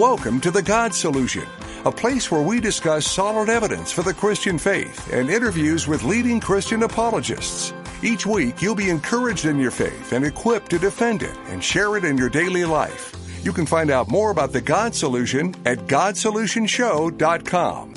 Welcome 0.00 0.40
to 0.40 0.50
The 0.50 0.62
God 0.62 0.94
Solution, 0.94 1.46
a 1.84 1.92
place 1.92 2.30
where 2.30 2.40
we 2.40 2.58
discuss 2.58 3.06
solid 3.06 3.50
evidence 3.50 3.92
for 3.92 4.02
the 4.02 4.14
Christian 4.14 4.56
faith 4.56 5.12
and 5.12 5.28
interviews 5.28 5.86
with 5.86 6.04
leading 6.04 6.40
Christian 6.40 6.84
apologists. 6.84 7.74
Each 8.02 8.24
week, 8.24 8.62
you'll 8.62 8.74
be 8.74 8.88
encouraged 8.88 9.44
in 9.44 9.58
your 9.58 9.70
faith 9.70 10.14
and 10.14 10.24
equipped 10.24 10.70
to 10.70 10.78
defend 10.78 11.22
it 11.22 11.36
and 11.48 11.62
share 11.62 11.98
it 11.98 12.06
in 12.06 12.16
your 12.16 12.30
daily 12.30 12.64
life. 12.64 13.14
You 13.44 13.52
can 13.52 13.66
find 13.66 13.90
out 13.90 14.08
more 14.08 14.30
about 14.30 14.52
The 14.52 14.62
God 14.62 14.94
Solution 14.94 15.54
at 15.66 15.80
GodSolutionShow.com. 15.80 17.94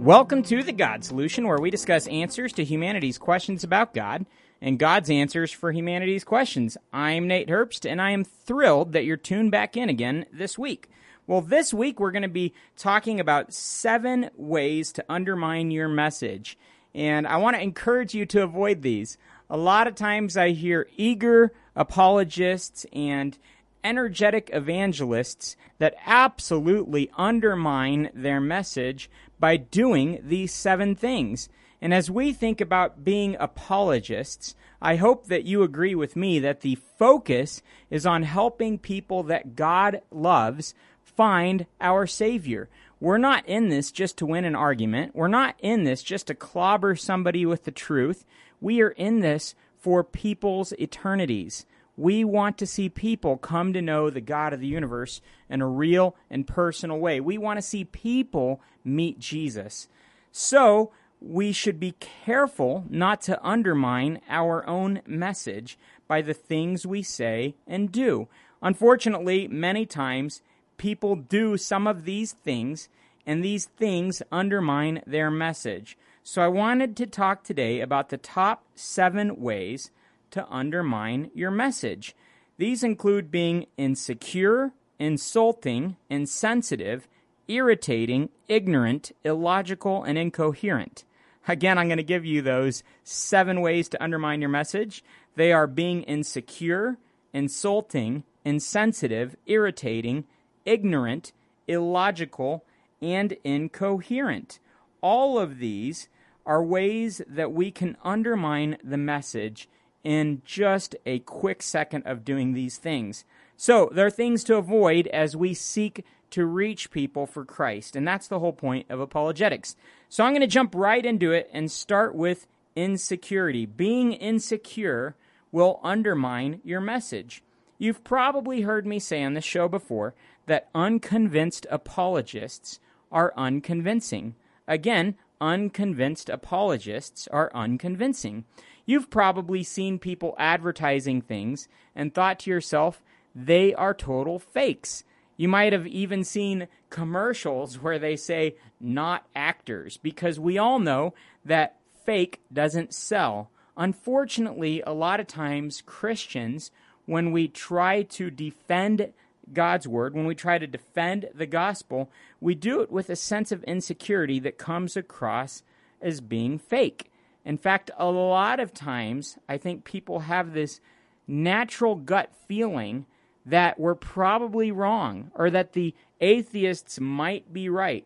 Welcome 0.00 0.42
to 0.42 0.64
The 0.64 0.72
God 0.72 1.04
Solution, 1.04 1.46
where 1.46 1.60
we 1.60 1.70
discuss 1.70 2.08
answers 2.08 2.52
to 2.54 2.64
humanity's 2.64 3.16
questions 3.16 3.62
about 3.62 3.94
God 3.94 4.26
and 4.60 4.78
God's 4.78 5.10
answers 5.10 5.52
for 5.52 5.72
humanity's 5.72 6.24
questions. 6.24 6.76
I'm 6.92 7.28
Nate 7.28 7.48
Herbst, 7.48 7.88
and 7.88 8.00
I 8.00 8.10
am 8.10 8.24
thrilled 8.24 8.92
that 8.92 9.04
you're 9.04 9.16
tuned 9.16 9.50
back 9.50 9.76
in 9.76 9.88
again 9.88 10.26
this 10.32 10.58
week. 10.58 10.88
Well, 11.26 11.40
this 11.40 11.74
week 11.74 12.00
we're 12.00 12.10
going 12.10 12.22
to 12.22 12.28
be 12.28 12.54
talking 12.76 13.20
about 13.20 13.52
seven 13.52 14.30
ways 14.34 14.92
to 14.92 15.04
undermine 15.08 15.70
your 15.70 15.88
message. 15.88 16.56
And 16.94 17.26
I 17.26 17.36
want 17.36 17.54
to 17.56 17.62
encourage 17.62 18.14
you 18.14 18.24
to 18.26 18.42
avoid 18.42 18.82
these. 18.82 19.18
A 19.50 19.56
lot 19.56 19.86
of 19.86 19.94
times 19.94 20.36
I 20.36 20.50
hear 20.50 20.88
eager 20.96 21.52
apologists 21.76 22.86
and 22.92 23.36
energetic 23.84 24.50
evangelists 24.52 25.56
that 25.78 25.94
absolutely 26.04 27.10
undermine 27.16 28.10
their 28.14 28.40
message 28.40 29.08
by 29.38 29.56
doing 29.56 30.20
these 30.22 30.52
seven 30.52 30.94
things. 30.96 31.48
And 31.80 31.94
as 31.94 32.10
we 32.10 32.32
think 32.32 32.60
about 32.60 33.04
being 33.04 33.36
apologists, 33.38 34.54
I 34.82 34.96
hope 34.96 35.26
that 35.26 35.44
you 35.44 35.62
agree 35.62 35.94
with 35.94 36.16
me 36.16 36.38
that 36.40 36.60
the 36.60 36.76
focus 36.98 37.62
is 37.90 38.06
on 38.06 38.22
helping 38.24 38.78
people 38.78 39.22
that 39.24 39.56
God 39.56 40.02
loves 40.10 40.74
find 41.02 41.66
our 41.80 42.06
Savior. 42.06 42.68
We're 43.00 43.18
not 43.18 43.46
in 43.46 43.68
this 43.68 43.92
just 43.92 44.16
to 44.18 44.26
win 44.26 44.44
an 44.44 44.56
argument. 44.56 45.14
We're 45.14 45.28
not 45.28 45.54
in 45.60 45.84
this 45.84 46.02
just 46.02 46.26
to 46.28 46.34
clobber 46.34 46.96
somebody 46.96 47.46
with 47.46 47.64
the 47.64 47.70
truth. 47.70 48.24
We 48.60 48.80
are 48.82 48.90
in 48.90 49.20
this 49.20 49.54
for 49.76 50.02
people's 50.02 50.72
eternities. 50.72 51.64
We 51.96 52.24
want 52.24 52.58
to 52.58 52.66
see 52.66 52.88
people 52.88 53.36
come 53.36 53.72
to 53.72 53.82
know 53.82 54.10
the 54.10 54.20
God 54.20 54.52
of 54.52 54.60
the 54.60 54.66
universe 54.66 55.20
in 55.48 55.60
a 55.60 55.68
real 55.68 56.16
and 56.30 56.46
personal 56.46 56.98
way. 56.98 57.20
We 57.20 57.38
want 57.38 57.58
to 57.58 57.62
see 57.62 57.84
people 57.84 58.60
meet 58.84 59.18
Jesus. 59.18 59.88
So, 60.30 60.92
we 61.20 61.52
should 61.52 61.80
be 61.80 61.92
careful 61.92 62.84
not 62.88 63.20
to 63.22 63.42
undermine 63.46 64.20
our 64.28 64.66
own 64.68 65.00
message 65.06 65.78
by 66.06 66.22
the 66.22 66.34
things 66.34 66.86
we 66.86 67.02
say 67.02 67.54
and 67.66 67.90
do. 67.92 68.28
Unfortunately, 68.62 69.48
many 69.48 69.84
times 69.86 70.42
people 70.76 71.16
do 71.16 71.56
some 71.56 71.86
of 71.86 72.04
these 72.04 72.32
things, 72.32 72.88
and 73.26 73.44
these 73.44 73.66
things 73.66 74.22
undermine 74.32 75.02
their 75.06 75.30
message. 75.30 75.98
So, 76.22 76.42
I 76.42 76.48
wanted 76.48 76.96
to 76.96 77.06
talk 77.06 77.42
today 77.42 77.80
about 77.80 78.10
the 78.10 78.18
top 78.18 78.64
seven 78.74 79.40
ways 79.40 79.90
to 80.30 80.46
undermine 80.48 81.30
your 81.34 81.50
message. 81.50 82.14
These 82.58 82.82
include 82.82 83.30
being 83.30 83.66
insecure, 83.76 84.72
insulting, 84.98 85.96
insensitive, 86.10 87.08
irritating, 87.46 88.28
ignorant, 88.46 89.12
illogical, 89.24 90.02
and 90.02 90.18
incoherent. 90.18 91.04
Again, 91.48 91.78
I'm 91.78 91.88
going 91.88 91.96
to 91.96 92.04
give 92.04 92.26
you 92.26 92.42
those 92.42 92.82
seven 93.04 93.62
ways 93.62 93.88
to 93.88 94.02
undermine 94.02 94.42
your 94.42 94.50
message. 94.50 95.02
They 95.34 95.50
are 95.50 95.66
being 95.66 96.02
insecure, 96.02 96.98
insulting, 97.32 98.24
insensitive, 98.44 99.34
irritating, 99.46 100.24
ignorant, 100.66 101.32
illogical, 101.66 102.64
and 103.00 103.34
incoherent. 103.44 104.58
All 105.00 105.38
of 105.38 105.58
these 105.58 106.08
are 106.44 106.62
ways 106.62 107.22
that 107.26 107.52
we 107.52 107.70
can 107.70 107.96
undermine 108.04 108.76
the 108.84 108.98
message 108.98 109.68
in 110.04 110.42
just 110.44 110.96
a 111.06 111.20
quick 111.20 111.62
second 111.62 112.02
of 112.04 112.24
doing 112.24 112.52
these 112.52 112.76
things. 112.76 113.24
So, 113.56 113.90
there 113.92 114.06
are 114.06 114.10
things 114.10 114.44
to 114.44 114.56
avoid 114.56 115.08
as 115.08 115.34
we 115.34 115.52
seek 115.52 116.04
to 116.30 116.44
reach 116.44 116.90
people 116.90 117.26
for 117.26 117.44
Christ. 117.44 117.96
And 117.96 118.06
that's 118.06 118.28
the 118.28 118.38
whole 118.38 118.52
point 118.52 118.86
of 118.90 119.00
apologetics. 119.00 119.76
So 120.08 120.24
I'm 120.24 120.32
going 120.32 120.40
to 120.40 120.46
jump 120.46 120.74
right 120.74 121.04
into 121.04 121.32
it 121.32 121.48
and 121.52 121.70
start 121.70 122.14
with 122.14 122.46
insecurity. 122.76 123.66
Being 123.66 124.12
insecure 124.12 125.16
will 125.50 125.80
undermine 125.82 126.60
your 126.64 126.80
message. 126.80 127.42
You've 127.78 128.04
probably 128.04 128.62
heard 128.62 128.86
me 128.86 128.98
say 128.98 129.22
on 129.22 129.34
the 129.34 129.40
show 129.40 129.68
before 129.68 130.14
that 130.46 130.68
unconvinced 130.74 131.66
apologists 131.70 132.80
are 133.12 133.32
unconvincing. 133.36 134.34
Again, 134.66 135.14
unconvinced 135.40 136.28
apologists 136.28 137.28
are 137.28 137.50
unconvincing. 137.54 138.44
You've 138.84 139.10
probably 139.10 139.62
seen 139.62 139.98
people 139.98 140.34
advertising 140.38 141.22
things 141.22 141.68
and 141.94 142.12
thought 142.12 142.40
to 142.40 142.50
yourself, 142.50 143.02
they 143.34 143.74
are 143.74 143.94
total 143.94 144.38
fakes. 144.38 145.04
You 145.38 145.48
might 145.48 145.72
have 145.72 145.86
even 145.86 146.24
seen 146.24 146.66
commercials 146.90 147.80
where 147.80 147.98
they 147.98 148.16
say 148.16 148.56
not 148.80 149.24
actors 149.34 149.96
because 149.96 150.38
we 150.38 150.58
all 150.58 150.80
know 150.80 151.14
that 151.44 151.76
fake 152.04 152.40
doesn't 152.52 152.92
sell. 152.92 153.50
Unfortunately, 153.76 154.82
a 154.84 154.92
lot 154.92 155.20
of 155.20 155.28
times 155.28 155.80
Christians, 155.86 156.72
when 157.06 157.30
we 157.30 157.46
try 157.46 158.02
to 158.02 158.30
defend 158.30 159.12
God's 159.52 159.86
word, 159.86 160.14
when 160.14 160.26
we 160.26 160.34
try 160.34 160.58
to 160.58 160.66
defend 160.66 161.28
the 161.32 161.46
gospel, 161.46 162.10
we 162.40 162.56
do 162.56 162.80
it 162.80 162.90
with 162.90 163.08
a 163.08 163.16
sense 163.16 163.52
of 163.52 163.62
insecurity 163.64 164.40
that 164.40 164.58
comes 164.58 164.96
across 164.96 165.62
as 166.02 166.20
being 166.20 166.58
fake. 166.58 167.12
In 167.44 167.56
fact, 167.56 167.92
a 167.96 168.10
lot 168.10 168.58
of 168.58 168.74
times, 168.74 169.38
I 169.48 169.56
think 169.56 169.84
people 169.84 170.20
have 170.20 170.52
this 170.52 170.80
natural 171.28 171.94
gut 171.94 172.32
feeling 172.48 173.06
that 173.46 173.78
we're 173.78 173.94
probably 173.94 174.70
wrong 174.70 175.30
or 175.34 175.50
that 175.50 175.72
the 175.72 175.94
atheists 176.20 177.00
might 177.00 177.52
be 177.52 177.68
right. 177.68 178.04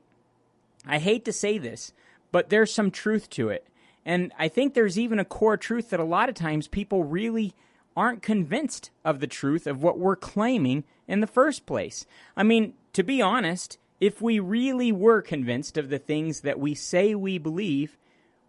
I 0.87 0.98
hate 0.98 1.25
to 1.25 1.32
say 1.32 1.59
this, 1.59 1.93
but 2.31 2.48
there's 2.48 2.72
some 2.72 2.91
truth 2.91 3.31
to 3.31 3.48
it. 3.48 3.66
And 4.04 4.32
I 4.38 4.48
think 4.48 4.75
there's 4.75 4.98
even 4.98 5.19
a 5.19 5.25
core 5.25 5.56
truth 5.56 5.91
that 5.91 6.00
a 6.00 6.04
lot 6.04 6.28
of 6.28 6.34
times 6.34 6.66
people 6.66 7.04
really 7.04 7.54
aren't 7.97 8.22
convinced 8.22 8.91
of 9.04 9.21
the 9.21 9.26
truth 9.26 9.66
of 9.66 9.82
what 9.82 9.98
we're 9.98 10.16
claiming 10.16 10.84
in 11.06 11.21
the 11.21 11.26
first 11.26 11.66
place. 11.66 12.06
I 12.37 12.42
mean, 12.42 12.75
to 12.94 13.03
be 13.03 13.21
honest, 13.22 13.78
if 14.00 14.21
we 14.21 14.41
really 14.41 14.91
were 14.91 15.22
convinced 15.22 15.76
of 15.76 15.88
the 15.88 15.98
things 15.98 16.41
that 16.41 16.59
we 16.59 16.75
say 16.75 17.15
we 17.15 17.38
believe, 17.38 17.97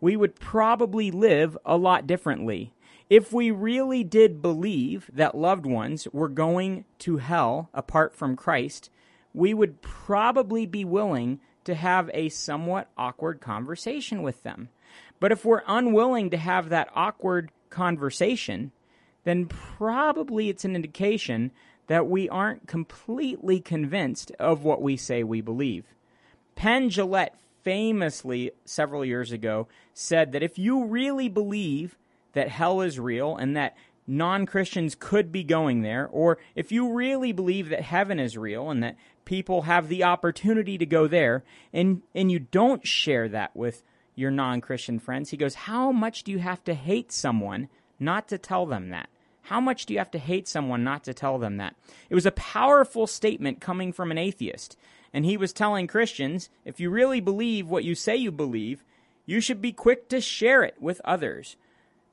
we 0.02 0.16
would 0.16 0.36
probably 0.36 1.12
live 1.12 1.58
a 1.66 1.78
lot 1.78 2.08
differently. 2.08 2.74
If 3.16 3.32
we 3.32 3.52
really 3.52 4.04
did 4.04 4.42
believe 4.42 5.08
that 5.14 5.38
loved 5.38 5.68
ones 5.68 6.08
were 6.12 6.28
going 6.28 6.86
to 6.98 7.18
hell 7.18 7.70
apart 7.72 8.16
from 8.16 8.36
Christ, 8.36 8.90
we 9.36 9.54
would 9.54 9.84
probably 9.84 10.66
be 10.66 10.84
willing 10.84 11.40
to 11.66 11.76
have 11.76 12.10
a 12.12 12.30
somewhat 12.30 12.90
awkward 12.98 13.40
conversation 13.40 14.24
with 14.24 14.42
them. 14.42 14.70
But 15.20 15.32
if 15.32 15.46
we're 15.46 15.62
unwilling 15.68 16.32
to 16.32 16.38
have 16.38 16.70
that 16.70 16.90
awkward 16.96 17.52
conversation, 17.70 18.72
then 19.26 19.46
probably 19.46 20.50
it's 20.50 20.66
an 20.66 20.76
indication 20.76 21.52
that 21.86 22.08
we 22.08 22.28
aren't 22.30 22.68
completely 22.68 23.60
convinced 23.60 24.32
of 24.40 24.64
what 24.64 24.82
we 24.82 24.98
say 24.98 25.24
we 25.24 25.40
believe. 25.40 25.86
Penn 26.56 26.90
Jillette 26.90 27.36
famously, 27.62 28.50
several 28.66 29.06
years 29.06 29.32
ago, 29.32 29.68
said 29.94 30.32
that 30.32 30.42
if 30.42 30.58
you 30.58 30.86
really 30.86 31.30
believe 31.30 31.96
that 32.34 32.50
hell 32.50 32.82
is 32.82 33.00
real 33.00 33.36
and 33.36 33.56
that 33.56 33.76
non 34.06 34.46
Christians 34.46 34.96
could 35.00 35.32
be 35.32 35.44
going 35.44 35.82
there, 35.82 36.08
or 36.12 36.38
if 36.56 36.72
you 36.72 36.94
really 36.94 37.32
believe 37.32 37.70
that 37.70 37.82
heaven 37.82 38.20
is 38.20 38.38
real 38.38 38.70
and 38.70 38.84
that 38.84 38.98
people 39.26 39.64
have 39.64 39.88
the 39.88 40.04
opportunity 40.04 40.78
to 40.78 40.86
go 40.86 41.08
there, 41.08 41.44
and, 41.72 42.02
and 42.14 42.32
you 42.32 42.40
don't 42.40 42.86
share 42.86 43.30
that 43.30 43.56
with 43.56 43.84
your 44.16 44.32
non 44.32 44.62
Christian 44.62 45.00
friends, 45.00 45.30
he 45.30 45.38
goes, 45.38 45.56
How 45.56 45.92
much 45.92 46.24
do 46.24 46.32
you 46.32 46.40
have 46.40 46.64
to 46.66 46.74
hate 46.74 47.12
someone 47.12 47.70
not 48.00 48.28
to 48.28 48.38
tell 48.38 48.66
them 48.66 48.90
that? 48.90 49.10
How 49.48 49.60
much 49.60 49.86
do 49.86 49.94
you 49.94 50.00
have 50.00 50.12
to 50.12 50.20
hate 50.20 50.48
someone 50.48 50.84
not 50.84 51.04
to 51.04 51.14
tell 51.14 51.38
them 51.38 51.58
that? 51.58 51.76
It 52.10 52.16
was 52.16 52.26
a 52.26 52.32
powerful 52.32 53.08
statement 53.08 53.60
coming 53.60 53.92
from 53.92 54.10
an 54.10 54.18
atheist. 54.18 54.78
And 55.14 55.26
he 55.26 55.38
was 55.38 55.54
telling 55.54 55.86
Christians 55.86 56.50
if 56.66 56.80
you 56.80 56.90
really 56.90 57.20
believe 57.20 57.70
what 57.70 57.84
you 57.84 57.94
say 57.94 58.16
you 58.16 58.32
believe, 58.32 58.84
you 59.26 59.42
should 59.42 59.62
be 59.62 59.72
quick 59.72 60.10
to 60.10 60.22
share 60.22 60.64
it 60.64 60.76
with 60.82 61.02
others. 61.06 61.56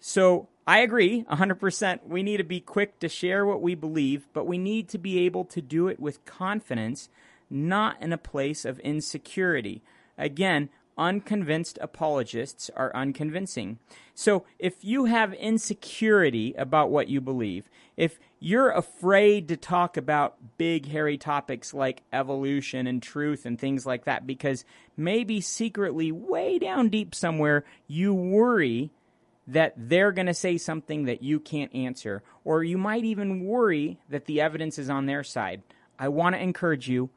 So 0.00 0.48
I 0.66 0.80
agree 0.80 1.24
100%. 1.24 2.06
We 2.06 2.22
need 2.22 2.38
to 2.38 2.44
be 2.44 2.60
quick 2.60 2.98
to 3.00 3.08
share 3.08 3.44
what 3.44 3.62
we 3.62 3.74
believe, 3.74 4.26
but 4.32 4.46
we 4.46 4.58
need 4.58 4.88
to 4.88 4.98
be 4.98 5.20
able 5.20 5.44
to 5.46 5.60
do 5.60 5.88
it 5.88 6.00
with 6.00 6.24
confidence, 6.24 7.08
not 7.50 8.00
in 8.00 8.12
a 8.12 8.18
place 8.18 8.64
of 8.64 8.78
insecurity. 8.80 9.82
Again, 10.16 10.70
unconvinced 10.96 11.78
apologists 11.80 12.70
are 12.76 12.94
unconvincing. 12.94 13.78
So 14.14 14.44
if 14.58 14.84
you 14.84 15.06
have 15.06 15.32
insecurity 15.34 16.54
about 16.56 16.90
what 16.90 17.08
you 17.08 17.20
believe, 17.20 17.68
if 17.96 18.18
you're 18.38 18.70
afraid 18.70 19.48
to 19.48 19.56
talk 19.56 19.96
about 19.96 20.36
big, 20.56 20.86
hairy 20.86 21.18
topics 21.18 21.74
like 21.74 22.02
evolution 22.12 22.86
and 22.86 23.02
truth 23.02 23.44
and 23.44 23.58
things 23.58 23.86
like 23.86 24.04
that, 24.04 24.26
because 24.26 24.64
maybe 24.96 25.40
secretly, 25.40 26.12
way 26.12 26.58
down 26.58 26.88
deep 26.88 27.14
somewhere, 27.14 27.64
you 27.86 28.14
worry 28.14 28.90
that 29.50 29.74
they're 29.76 30.12
going 30.12 30.26
to 30.26 30.34
say 30.34 30.56
something 30.56 31.04
that 31.04 31.22
you 31.22 31.40
can't 31.40 31.74
answer, 31.74 32.22
or 32.44 32.62
you 32.62 32.78
might 32.78 33.04
even 33.04 33.44
worry 33.44 33.98
that 34.08 34.26
the 34.26 34.40
evidence 34.40 34.78
is 34.78 34.88
on 34.88 35.06
their 35.06 35.24
side. 35.24 35.62
I 35.98 36.08
want 36.08 36.36
to 36.36 36.42
encourage 36.42 36.88
you, 36.88 37.10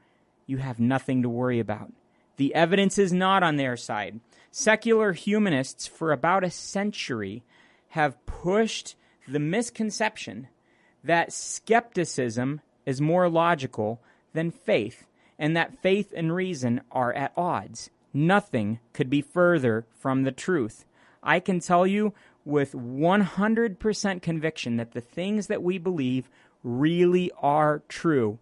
you 0.47 0.57
have 0.57 0.79
nothing 0.79 1.21
to 1.21 1.29
worry 1.29 1.59
about. 1.59 1.93
The 2.37 2.55
evidence 2.55 2.97
is 2.97 3.13
not 3.13 3.43
on 3.43 3.57
their 3.57 3.77
side. 3.77 4.19
Secular 4.51 5.13
humanists, 5.13 5.85
for 5.85 6.11
about 6.11 6.43
a 6.43 6.49
century, 6.49 7.43
have 7.89 8.25
pushed 8.25 8.95
the 9.27 9.39
misconception 9.39 10.47
that 11.03 11.31
skepticism 11.31 12.61
is 12.85 12.99
more 12.99 13.29
logical 13.29 14.01
than 14.33 14.49
faith, 14.49 15.05
and 15.37 15.55
that 15.55 15.81
faith 15.81 16.11
and 16.15 16.33
reason 16.33 16.81
are 16.91 17.13
at 17.13 17.33
odds. 17.37 17.91
Nothing 18.11 18.79
could 18.91 19.09
be 19.09 19.21
further 19.21 19.85
from 19.99 20.23
the 20.23 20.31
truth. 20.31 20.85
I 21.23 21.39
can 21.39 21.59
tell 21.59 21.87
you 21.87 22.13
with 22.45 22.73
100% 22.73 24.21
conviction 24.21 24.77
that 24.77 24.91
the 24.91 25.01
things 25.01 25.47
that 25.47 25.63
we 25.63 25.77
believe 25.77 26.29
really 26.63 27.31
are 27.41 27.83
true. 27.87 28.39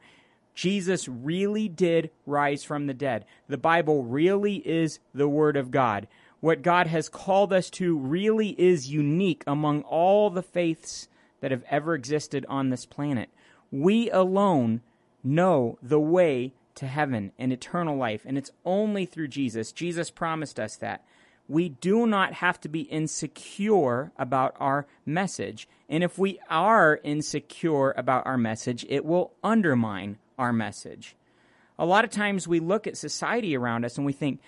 Jesus 0.54 1.07
really 1.07 1.69
did 1.69 2.12
rise 2.25 2.63
from 2.63 2.88
the 2.88 2.94
dead. 2.94 3.25
The 3.48 3.57
Bible 3.57 4.04
really 4.04 4.56
is 4.56 5.00
the 5.13 5.30
Word 5.30 5.56
of 5.56 5.72
God. 5.72 6.07
What 6.39 6.63
God 6.63 6.88
has 6.88 7.07
called 7.07 7.54
us 7.54 7.69
to 7.72 7.98
really 7.98 8.60
is 8.60 8.92
unique 8.92 9.44
among 9.45 9.83
all 9.83 10.30
the 10.30 10.42
faiths 10.42 11.07
that 11.39 11.51
have 11.51 11.63
ever 11.69 11.94
existed 11.94 12.45
on 12.50 12.69
this 12.69 12.86
planet. 12.86 13.30
We 13.72 14.10
alone 14.10 14.81
know 15.24 15.78
the 15.81 16.00
way 16.00 16.54
to 16.75 16.88
heaven 16.88 17.31
and 17.38 17.54
eternal 17.54 17.95
life, 17.95 18.24
and 18.25 18.38
it's 18.38 18.51
only 18.66 19.06
through 19.06 19.28
Jesus. 19.28 19.72
Jesus 19.72 20.10
promised 20.10 20.60
us 20.60 20.75
that. 20.78 21.04
We 21.51 21.68
do 21.68 22.07
not 22.07 22.36
have 22.36 22.62
to 22.62 22.69
be 22.69 22.83
insecure 22.83 24.13
about 24.18 24.56
our 24.57 24.88
message. 25.06 25.68
And 25.89 26.01
if 26.01 26.18
we 26.18 26.39
are 26.50 27.01
insecure 27.03 27.92
about 27.98 28.25
our 28.25 28.38
message, 28.38 28.86
it 28.88 29.03
will 29.03 29.33
undermine 29.44 30.18
our 30.39 30.53
message. 30.53 31.18
A 31.77 31.86
lot 31.86 32.06
of 32.06 32.09
times 32.09 32.48
we 32.48 32.62
look 32.62 32.88
at 32.88 32.95
society 32.95 33.53
around 33.53 33.83
us 33.83 33.98
and 33.98 34.06
we 34.06 34.13
think, 34.13 34.39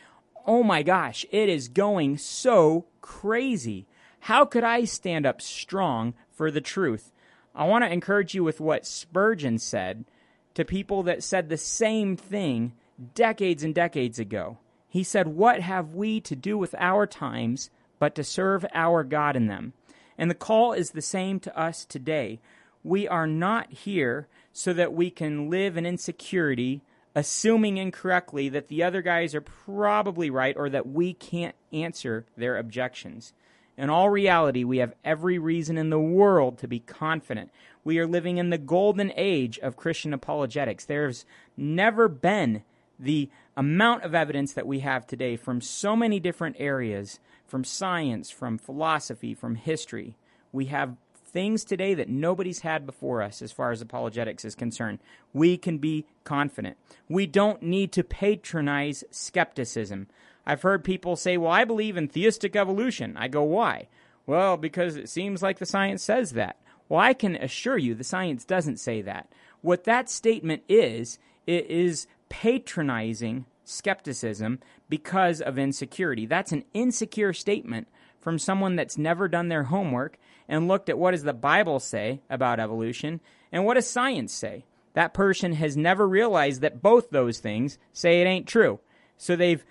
oh 0.48 0.64
my 0.64 0.82
gosh, 0.82 1.26
it 1.30 1.50
is 1.50 1.68
going 1.68 2.18
so 2.18 2.86
crazy. 3.02 3.86
How 4.22 4.46
could 4.46 4.64
I 4.64 4.86
stand 4.86 5.26
up 5.26 5.42
strong 5.42 6.14
for 6.32 6.52
the 6.52 6.62
truth? 6.62 7.12
I 7.54 7.66
want 7.66 7.84
to 7.84 7.92
encourage 7.92 8.34
you 8.34 8.46
with 8.46 8.62
what 8.62 8.86
Spurgeon 8.86 9.58
said 9.58 10.06
to 10.54 10.64
people 10.64 11.04
that 11.04 11.22
said 11.22 11.50
the 11.50 11.58
same 11.58 12.16
thing 12.16 12.72
decades 13.14 13.62
and 13.62 13.76
decades 13.76 14.20
ago. 14.20 14.58
He 14.94 15.04
said, 15.04 15.30
What 15.30 15.62
have 15.62 15.95
we 15.95 16.22
to 16.22 16.36
do 16.36 16.56
with 16.56 16.75
our 16.78 17.07
times 17.07 17.72
but 17.98 18.13
to 18.13 18.24
serve 18.24 18.63
our 18.75 19.04
God 19.04 19.36
in 19.36 19.48
them? 19.48 19.74
And 20.19 20.30
the 20.30 20.36
call 20.36 20.74
is 20.74 20.92
the 20.92 21.01
same 21.01 21.40
to 21.40 21.60
us 21.60 21.84
today. 21.84 22.40
We 22.84 23.07
are 23.07 23.25
not 23.25 23.74
here 23.74 24.28
so 24.51 24.72
that 24.74 24.94
we 24.94 25.10
can 25.10 25.50
live 25.50 25.78
in 25.78 25.88
insecurity, 25.88 26.84
assuming 27.16 27.78
incorrectly 27.78 28.50
that 28.50 28.68
the 28.68 28.84
other 28.84 29.01
guys 29.01 29.34
are 29.34 29.42
probably 29.42 30.30
right 30.30 30.56
or 30.56 30.69
that 30.69 30.88
we 30.88 31.16
can't 31.16 31.56
answer 31.72 32.28
their 32.38 32.60
objections. 32.60 33.34
In 33.75 33.89
all 33.89 34.12
reality, 34.12 34.63
we 34.63 34.78
have 34.78 34.94
every 35.04 35.39
reason 35.39 35.75
in 35.75 35.89
the 35.89 36.00
world 36.00 36.60
to 36.60 36.68
be 36.68 36.81
confident. 36.81 37.50
We 37.84 37.98
are 37.98 38.06
living 38.06 38.38
in 38.38 38.51
the 38.51 38.60
golden 38.60 39.12
age 39.16 39.57
of 39.57 39.75
Christian 39.75 40.13
apologetics. 40.13 40.86
There's 40.86 41.25
never 41.57 42.07
been 42.07 42.62
the 43.00 43.31
amount 43.56 44.04
of 44.04 44.16
evidence 44.16 44.54
that 44.54 44.68
we 44.68 44.80
have 44.80 45.06
today 45.06 45.36
from 45.36 45.62
so 45.62 45.96
many 45.96 46.20
different 46.20 46.56
areas 46.60 47.20
from 47.46 47.64
science, 47.64 48.32
from 48.32 48.58
philosophy, 48.58 49.34
from 49.34 49.56
history. 49.56 50.16
We 50.52 50.66
have 50.68 50.96
things 51.34 51.64
today 51.64 51.94
that 51.96 52.10
nobody's 52.10 52.60
had 52.60 52.86
before 52.86 53.22
us 53.22 53.42
as 53.42 53.52
far 53.52 53.72
as 53.72 53.82
apologetics 53.82 54.46
is 54.46 54.56
concerned. 54.56 55.00
We 55.34 55.58
can 55.58 55.80
be 55.80 56.06
confident. 56.24 56.78
We 57.10 57.28
don't 57.28 57.62
need 57.62 57.92
to 57.94 58.04
patronize 58.04 59.04
skepticism. 59.12 60.08
I've 60.46 60.62
heard 60.62 60.84
people 60.84 61.16
say, 61.16 61.38
Well, 61.38 61.52
I 61.52 61.66
believe 61.66 61.98
in 61.98 62.08
theistic 62.08 62.56
evolution. 62.56 63.18
I 63.18 63.28
go, 63.28 63.44
Why? 63.44 63.88
Well, 64.26 64.58
because 64.58 64.96
it 64.96 65.10
seems 65.10 65.42
like 65.42 65.60
the 65.60 65.66
science 65.66 66.04
says 66.04 66.32
that. 66.32 66.58
Well, 66.88 67.00
I 67.00 67.14
can 67.14 67.36
assure 67.36 67.78
you 67.78 67.96
the 67.96 68.04
science 68.04 68.46
doesn't 68.46 68.78
say 68.78 69.02
that. 69.02 69.30
What 69.62 69.86
that 69.86 70.10
statement 70.10 70.64
is, 70.68 71.18
it 71.48 71.66
is 71.68 72.08
patronizing 72.34 73.46
skepticism 73.64 74.60
because 74.90 75.40
of 75.40 75.60
insecurity. 75.60 76.26
That's 76.26 76.52
an 76.52 76.64
insecure 76.74 77.32
statement 77.32 77.88
from 78.18 78.40
someone 78.40 78.76
that's 78.76 78.98
never 78.98 79.28
done 79.28 79.50
their 79.50 79.66
homework 79.66 80.18
and 80.50 80.68
looked 80.68 80.90
at 80.90 80.98
what 80.98 81.12
does 81.12 81.22
the 81.22 81.32
Bible 81.32 81.80
say 81.80 82.22
about 82.32 82.60
evolution 82.60 83.22
and 83.52 83.66
what 83.66 83.76
does 83.76 83.88
science 83.88 84.34
say. 84.34 84.66
That 84.94 85.14
person 85.14 85.54
has 85.54 85.78
never 85.78 86.08
realized 86.08 86.62
that 86.62 86.82
both 86.82 87.12
those 87.12 87.38
things 87.38 87.78
say 87.94 88.20
it 88.20 88.26
ain't 88.26 88.48
true. 88.48 88.80
So 89.16 89.36
they've 89.36 89.64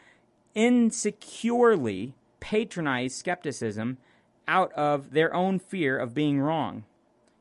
insecurely 0.54 2.14
patronized 2.38 3.16
skepticism 3.16 3.98
out 4.46 4.72
of 4.74 5.10
their 5.10 5.34
own 5.34 5.58
fear 5.58 5.98
of 5.98 6.14
being 6.14 6.40
wrong. 6.40 6.84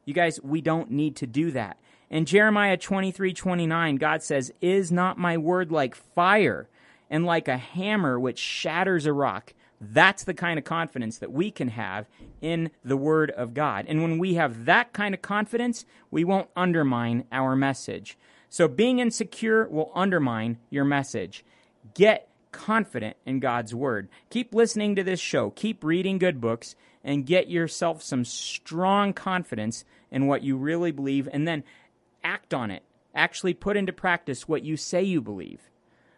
You 0.03 0.15
guys, 0.15 0.41
we 0.41 0.61
don't 0.61 0.89
need 0.89 1.15
to 1.17 1.27
do 1.27 1.51
that. 1.51 1.77
In 2.11 2.25
Jeremiah 2.25 2.75
23 2.75 3.33
29, 3.33 3.95
God 3.95 4.21
says, 4.21 4.51
Is 4.59 4.91
not 4.91 5.17
my 5.17 5.37
word 5.37 5.71
like 5.71 5.95
fire 5.95 6.67
and 7.09 7.25
like 7.25 7.47
a 7.47 7.55
hammer 7.55 8.19
which 8.19 8.37
shatters 8.37 9.05
a 9.05 9.13
rock? 9.13 9.53
That's 9.79 10.25
the 10.25 10.33
kind 10.33 10.59
of 10.59 10.65
confidence 10.65 11.19
that 11.19 11.31
we 11.31 11.51
can 11.51 11.69
have 11.69 12.07
in 12.41 12.69
the 12.83 12.97
Word 12.97 13.31
of 13.31 13.53
God. 13.53 13.85
And 13.87 14.03
when 14.03 14.19
we 14.19 14.33
have 14.33 14.65
that 14.65 14.91
kind 14.91 15.15
of 15.15 15.21
confidence, 15.21 15.85
we 16.11 16.25
won't 16.25 16.49
undermine 16.55 17.23
our 17.31 17.55
message. 17.55 18.17
So 18.49 18.67
being 18.67 18.99
insecure 18.99 19.67
will 19.69 19.91
undermine 19.95 20.57
your 20.69 20.83
message. 20.83 21.45
Get 21.95 22.27
confident 22.51 23.15
in 23.25 23.39
God's 23.39 23.73
Word. 23.73 24.09
Keep 24.29 24.53
listening 24.53 24.97
to 24.97 25.03
this 25.03 25.21
show, 25.21 25.49
keep 25.49 25.81
reading 25.81 26.17
good 26.17 26.41
books, 26.41 26.75
and 27.03 27.25
get 27.25 27.49
yourself 27.49 28.03
some 28.03 28.25
strong 28.25 29.13
confidence 29.13 29.85
in 30.11 30.27
what 30.27 30.43
you 30.43 30.57
really 30.57 30.91
believe, 30.91 31.27
and 31.31 31.47
then 31.47 31.63
act 32.23 32.53
on 32.53 32.71
it. 32.71 32.83
Actually 33.13 33.53
put 33.53 33.77
into 33.77 33.93
practice 33.93 34.47
what 34.47 34.63
you 34.63 34.77
say 34.77 35.03
you 35.03 35.21
believe. 35.21 35.69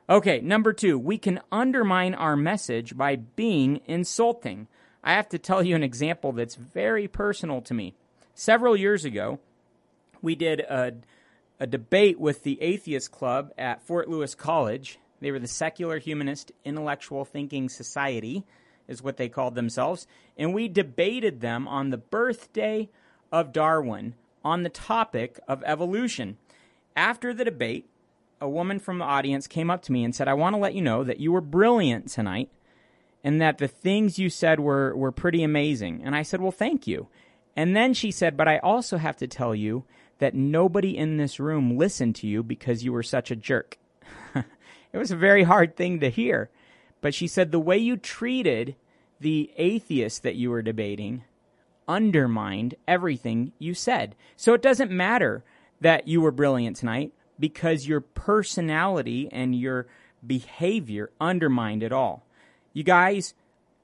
Okay, 0.10 0.42
number 0.42 0.74
two, 0.74 1.00
we 1.00 1.18
can 1.18 1.40
undermine 1.52 2.14
our 2.14 2.36
message 2.36 2.98
by 2.98 3.16
being 3.16 3.80
insulting. 3.86 4.68
I 5.04 5.14
have 5.14 5.30
to 5.30 5.40
tell 5.40 5.64
you 5.64 5.76
an 5.76 5.84
example 5.84 6.34
that's 6.34 6.56
very 6.56 7.08
personal 7.08 7.62
to 7.62 7.74
me. 7.74 7.96
Several 8.34 8.76
years 8.76 9.06
ago, 9.06 9.40
we 10.22 10.36
did 10.36 10.60
a, 10.62 10.94
a 11.60 11.68
debate 11.68 12.20
with 12.20 12.44
the 12.44 12.62
Atheist 12.62 13.12
Club 13.12 13.52
at 13.58 13.82
Fort 13.82 14.10
Lewis 14.10 14.36
College. 14.36 15.00
They 15.22 15.32
were 15.32 15.40
the 15.40 15.48
Secular 15.48 16.00
Humanist 16.00 16.52
Intellectual 16.66 17.24
Thinking 17.24 17.70
Society, 17.70 18.44
is 18.88 19.02
what 19.02 19.18
they 19.18 19.30
called 19.30 19.56
themselves. 19.56 20.06
And 20.38 20.54
we 20.54 20.68
debated 20.68 21.40
them 21.40 21.68
on 21.68 21.90
the 21.90 21.98
birthday 21.98 22.90
of 23.32 23.54
Darwin 23.54 24.16
on 24.44 24.64
the 24.64 24.70
topic 24.70 25.40
of 25.48 25.64
evolution. 25.66 26.38
After 26.96 27.34
the 27.34 27.46
debate, 27.46 27.90
a 28.40 28.50
woman 28.50 28.80
from 28.80 29.00
the 29.00 29.06
audience 29.06 29.48
came 29.48 29.72
up 29.72 29.82
to 29.84 29.92
me 29.92 30.04
and 30.04 30.14
said, 30.14 30.28
I 30.28 30.34
want 30.34 30.56
to 30.56 30.60
let 30.60 30.76
you 30.76 30.82
know 30.82 31.04
that 31.04 31.20
you 31.20 31.32
were 31.32 31.42
brilliant 31.42 32.10
tonight 32.10 32.50
and 33.24 33.42
that 33.42 33.58
the 33.58 33.68
things 33.68 34.20
you 34.20 34.30
said 34.30 34.60
were, 34.60 34.96
were 34.96 35.12
pretty 35.12 35.44
amazing. 35.44 36.02
And 36.04 36.16
I 36.16 36.24
said, 36.24 36.42
Well, 36.42 36.52
thank 36.52 36.86
you. 36.86 37.08
And 37.56 37.76
then 37.76 37.94
she 37.94 38.12
said, 38.12 38.36
But 38.36 38.48
I 38.48 38.58
also 38.58 38.98
have 38.98 39.16
to 39.18 39.28
tell 39.28 39.56
you 39.56 39.86
that 40.20 40.36
nobody 40.36 40.98
in 40.98 41.18
this 41.18 41.40
room 41.40 41.78
listened 41.78 42.16
to 42.18 42.28
you 42.28 42.44
because 42.44 42.84
you 42.84 42.92
were 42.92 43.04
such 43.04 43.32
a 43.32 43.36
jerk. 43.36 43.78
it 44.36 44.98
was 44.98 45.12
a 45.12 45.16
very 45.16 45.44
hard 45.44 45.76
thing 45.76 46.00
to 46.02 46.10
hear. 46.10 46.50
But 47.02 47.14
she 47.14 47.28
said, 47.28 47.52
The 47.52 47.60
way 47.60 47.78
you 47.78 47.96
treated 47.96 48.76
the 49.20 49.52
atheist 49.56 50.24
that 50.24 50.36
you 50.36 50.50
were 50.50 50.62
debating 50.62 51.24
undermined 51.88 52.76
everything 52.88 53.54
you 53.60 53.74
said. 53.74 54.16
So 54.36 54.54
it 54.54 54.62
doesn't 54.62 54.92
matter 54.92 55.44
that 55.82 56.08
you 56.08 56.22
were 56.22 56.32
brilliant 56.32 56.78
tonight 56.78 57.14
because 57.40 57.88
your 57.88 58.02
personality 58.02 59.28
and 59.32 59.56
your 59.56 59.88
behavior 60.26 61.12
undermined 61.20 61.84
it 61.84 61.92
all. 61.92 62.26
You 62.74 62.84
guys, 62.84 63.34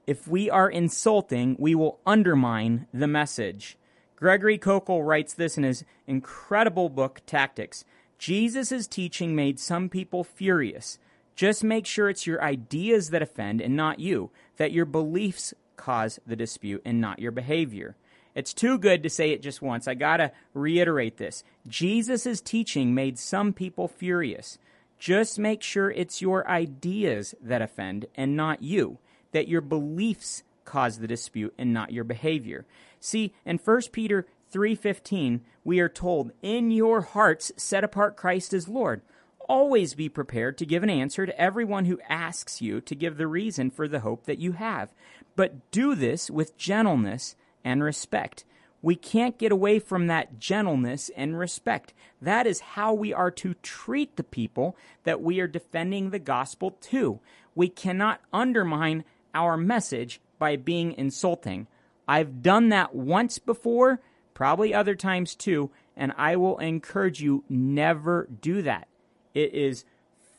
if 0.06 0.26
we 0.26 0.50
are 0.50 0.70
insulting, 0.70 1.56
we 1.58 1.74
will 1.74 2.00
undermine 2.06 2.86
the 2.92 3.06
message. 3.06 3.76
Gregory 4.16 4.58
Koukl 4.58 5.06
writes 5.06 5.34
this 5.34 5.56
in 5.56 5.64
his 5.64 5.84
incredible 6.06 6.88
book, 6.88 7.22
Tactics. 7.26 7.84
Jesus' 8.18 8.86
teaching 8.86 9.34
made 9.34 9.58
some 9.58 9.88
people 9.88 10.24
furious. 10.24 10.98
Just 11.34 11.64
make 11.64 11.86
sure 11.86 12.10
it's 12.10 12.26
your 12.26 12.42
ideas 12.42 13.10
that 13.10 13.22
offend 13.22 13.62
and 13.62 13.74
not 13.74 13.98
you, 13.98 14.30
that 14.56 14.72
your 14.72 14.84
beliefs 14.84 15.54
cause 15.80 16.20
the 16.26 16.36
dispute 16.36 16.82
and 16.84 17.00
not 17.00 17.18
your 17.18 17.32
behavior. 17.32 17.96
It's 18.34 18.54
too 18.54 18.78
good 18.78 19.02
to 19.02 19.10
say 19.10 19.30
it 19.30 19.42
just 19.42 19.62
once. 19.62 19.88
I 19.88 19.94
gotta 19.94 20.30
reiterate 20.54 21.16
this. 21.16 21.42
Jesus' 21.66 22.40
teaching 22.40 22.94
made 22.94 23.18
some 23.18 23.52
people 23.52 23.88
furious. 23.88 24.58
Just 24.98 25.38
make 25.38 25.62
sure 25.62 25.90
it's 25.90 26.20
your 26.20 26.46
ideas 26.48 27.34
that 27.40 27.62
offend 27.62 28.06
and 28.14 28.36
not 28.36 28.62
you, 28.62 28.98
that 29.32 29.48
your 29.48 29.62
beliefs 29.62 30.42
cause 30.64 30.98
the 30.98 31.08
dispute 31.08 31.54
and 31.56 31.72
not 31.72 31.92
your 31.92 32.04
behavior. 32.04 32.66
See, 33.00 33.32
in 33.46 33.58
1 33.58 33.90
Peter 33.92 34.26
3:15, 34.52 35.40
we 35.64 35.80
are 35.80 35.88
told, 35.88 36.32
"In 36.42 36.70
your 36.70 37.00
hearts 37.00 37.50
set 37.56 37.82
apart 37.82 38.16
Christ 38.16 38.52
as 38.52 38.68
Lord." 38.68 39.00
Always 39.50 39.94
be 39.94 40.08
prepared 40.08 40.58
to 40.58 40.64
give 40.64 40.84
an 40.84 40.90
answer 40.90 41.26
to 41.26 41.36
everyone 41.36 41.86
who 41.86 41.98
asks 42.08 42.62
you 42.62 42.80
to 42.82 42.94
give 42.94 43.16
the 43.16 43.26
reason 43.26 43.68
for 43.68 43.88
the 43.88 43.98
hope 43.98 44.26
that 44.26 44.38
you 44.38 44.52
have. 44.52 44.90
But 45.34 45.72
do 45.72 45.96
this 45.96 46.30
with 46.30 46.56
gentleness 46.56 47.34
and 47.64 47.82
respect. 47.82 48.44
We 48.80 48.94
can't 48.94 49.38
get 49.38 49.50
away 49.50 49.80
from 49.80 50.06
that 50.06 50.38
gentleness 50.38 51.10
and 51.16 51.36
respect. 51.36 51.92
That 52.22 52.46
is 52.46 52.60
how 52.60 52.94
we 52.94 53.12
are 53.12 53.32
to 53.32 53.54
treat 53.54 54.14
the 54.14 54.22
people 54.22 54.76
that 55.02 55.20
we 55.20 55.40
are 55.40 55.48
defending 55.48 56.10
the 56.10 56.20
gospel 56.20 56.78
to. 56.82 57.18
We 57.56 57.68
cannot 57.68 58.20
undermine 58.32 59.04
our 59.34 59.56
message 59.56 60.20
by 60.38 60.54
being 60.54 60.92
insulting. 60.92 61.66
I've 62.06 62.40
done 62.40 62.68
that 62.68 62.94
once 62.94 63.40
before, 63.40 64.00
probably 64.32 64.72
other 64.72 64.94
times 64.94 65.34
too, 65.34 65.72
and 65.96 66.12
I 66.16 66.36
will 66.36 66.58
encourage 66.58 67.20
you 67.20 67.42
never 67.48 68.28
do 68.40 68.62
that. 68.62 68.86
It 69.34 69.54
is 69.54 69.84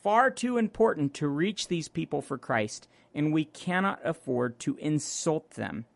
far 0.02 0.30
too 0.30 0.58
important 0.58 1.14
to 1.14 1.28
reach 1.28 1.68
these 1.68 1.88
people 1.88 2.20
for 2.22 2.38
Christ, 2.38 2.88
and 3.14 3.32
we 3.32 3.44
cannot 3.44 4.00
afford 4.04 4.58
to 4.60 4.76
insult 4.76 5.50
them. 5.52 5.86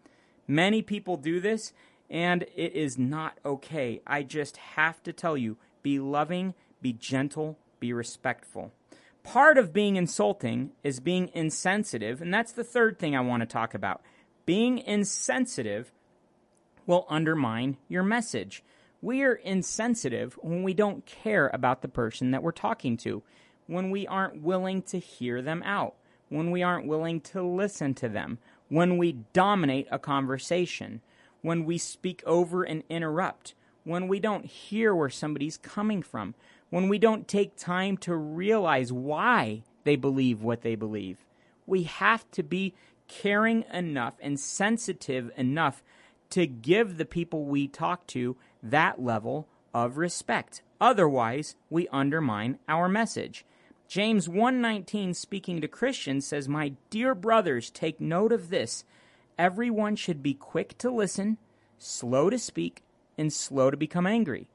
Many 0.46 0.82
people 0.82 1.16
do 1.16 1.40
this, 1.40 1.72
and 2.08 2.42
it 2.54 2.72
is 2.74 2.96
not 2.98 3.38
okay. 3.44 4.00
I 4.06 4.22
just 4.22 4.56
have 4.56 5.02
to 5.02 5.12
tell 5.12 5.36
you 5.36 5.56
be 5.82 5.98
loving, 5.98 6.54
be 6.80 6.92
gentle, 6.92 7.58
be 7.80 7.92
respectful. 7.92 8.72
Part 9.22 9.58
of 9.58 9.72
being 9.72 9.96
insulting 9.96 10.70
is 10.84 11.00
being 11.00 11.30
insensitive, 11.34 12.22
and 12.22 12.32
that's 12.32 12.52
the 12.52 12.64
third 12.64 12.98
thing 12.98 13.16
I 13.16 13.20
want 13.20 13.40
to 13.40 13.46
talk 13.46 13.74
about. 13.74 14.02
Being 14.44 14.78
insensitive 14.78 15.92
will 16.86 17.06
undermine 17.08 17.76
your 17.88 18.04
message. 18.04 18.62
We 19.02 19.22
are 19.22 19.34
insensitive 19.34 20.38
when 20.40 20.62
we 20.62 20.74
don't 20.74 21.04
care 21.04 21.50
about 21.52 21.82
the 21.82 21.88
person 21.88 22.30
that 22.30 22.42
we're 22.42 22.52
talking 22.52 22.96
to, 22.98 23.22
when 23.66 23.90
we 23.90 24.06
aren't 24.06 24.42
willing 24.42 24.82
to 24.82 24.98
hear 24.98 25.42
them 25.42 25.62
out, 25.64 25.94
when 26.28 26.50
we 26.50 26.62
aren't 26.62 26.86
willing 26.86 27.20
to 27.20 27.42
listen 27.42 27.94
to 27.94 28.08
them, 28.08 28.38
when 28.68 28.96
we 28.96 29.12
dominate 29.32 29.86
a 29.90 29.98
conversation, 29.98 31.00
when 31.42 31.64
we 31.64 31.78
speak 31.78 32.22
over 32.26 32.64
and 32.64 32.82
interrupt, 32.88 33.54
when 33.84 34.08
we 34.08 34.18
don't 34.18 34.46
hear 34.46 34.94
where 34.94 35.10
somebody's 35.10 35.56
coming 35.56 36.02
from, 36.02 36.34
when 36.70 36.88
we 36.88 36.98
don't 36.98 37.28
take 37.28 37.56
time 37.56 37.96
to 37.96 38.14
realize 38.16 38.92
why 38.92 39.62
they 39.84 39.94
believe 39.94 40.42
what 40.42 40.62
they 40.62 40.74
believe. 40.74 41.24
We 41.66 41.84
have 41.84 42.28
to 42.32 42.42
be 42.42 42.74
caring 43.06 43.64
enough 43.72 44.14
and 44.20 44.40
sensitive 44.40 45.30
enough 45.36 45.82
to 46.30 46.46
give 46.46 46.96
the 46.96 47.04
people 47.04 47.44
we 47.44 47.68
talk 47.68 48.06
to 48.08 48.36
that 48.62 49.02
level 49.02 49.48
of 49.74 49.98
respect. 49.98 50.62
Otherwise, 50.80 51.56
we 51.70 51.88
undermine 51.88 52.58
our 52.68 52.88
message. 52.88 53.44
James 53.88 54.28
1:19 54.28 55.14
speaking 55.14 55.60
to 55.60 55.68
Christians 55.68 56.26
says, 56.26 56.48
"My 56.48 56.74
dear 56.90 57.14
brothers, 57.14 57.70
take 57.70 58.00
note 58.00 58.32
of 58.32 58.50
this. 58.50 58.84
Everyone 59.38 59.96
should 59.96 60.22
be 60.22 60.34
quick 60.34 60.76
to 60.78 60.90
listen, 60.90 61.38
slow 61.78 62.30
to 62.30 62.38
speak, 62.38 62.82
and 63.16 63.32
slow 63.32 63.70
to 63.70 63.76
become 63.76 64.06
angry." 64.06 64.48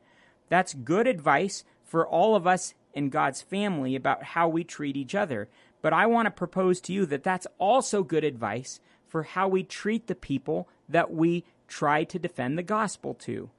That's 0.49 0.73
good 0.73 1.07
advice 1.07 1.63
for 1.83 2.05
all 2.05 2.35
of 2.35 2.45
us 2.45 2.73
in 2.93 3.09
God's 3.09 3.41
family 3.41 3.95
about 3.95 4.23
how 4.23 4.49
we 4.49 4.63
treat 4.63 4.97
each 4.97 5.15
other. 5.15 5.47
But 5.81 5.93
I 5.93 6.05
want 6.07 6.25
to 6.25 6.31
propose 6.31 6.81
to 6.81 6.93
you 6.93 7.05
that 7.05 7.23
that's 7.23 7.47
also 7.57 8.03
good 8.03 8.23
advice 8.23 8.79
for 9.07 9.23
how 9.23 9.47
we 9.47 9.63
treat 9.63 10.07
the 10.07 10.15
people 10.15 10.67
that 10.89 11.11
we 11.11 11.45
try 11.67 12.03
to 12.03 12.19
defend 12.19 12.57
the 12.57 12.63
gospel 12.63 13.13
to. 13.13 13.49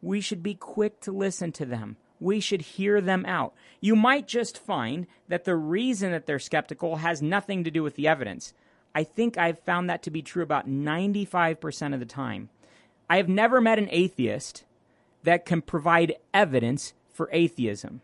We 0.00 0.20
should 0.20 0.42
be 0.42 0.54
quick 0.54 1.00
to 1.00 1.12
listen 1.12 1.52
to 1.52 1.64
them 1.64 1.96
we 2.20 2.40
should 2.40 2.62
hear 2.62 3.00
them 3.00 3.24
out. 3.26 3.54
You 3.80 3.94
might 3.96 4.26
just 4.26 4.58
find 4.58 5.06
that 5.28 5.44
the 5.44 5.56
reason 5.56 6.12
that 6.12 6.26
they're 6.26 6.38
skeptical 6.38 6.96
has 6.96 7.22
nothing 7.22 7.64
to 7.64 7.70
do 7.70 7.82
with 7.82 7.94
the 7.94 8.08
evidence. 8.08 8.52
I 8.94 9.04
think 9.04 9.38
I've 9.38 9.60
found 9.60 9.88
that 9.88 10.02
to 10.04 10.10
be 10.10 10.22
true 10.22 10.42
about 10.42 10.68
95% 10.68 11.94
of 11.94 12.00
the 12.00 12.06
time. 12.06 12.48
I 13.08 13.16
have 13.16 13.28
never 13.28 13.60
met 13.60 13.78
an 13.78 13.88
atheist 13.90 14.64
that 15.22 15.46
can 15.46 15.62
provide 15.62 16.16
evidence 16.34 16.94
for 17.12 17.28
atheism. 17.32 18.00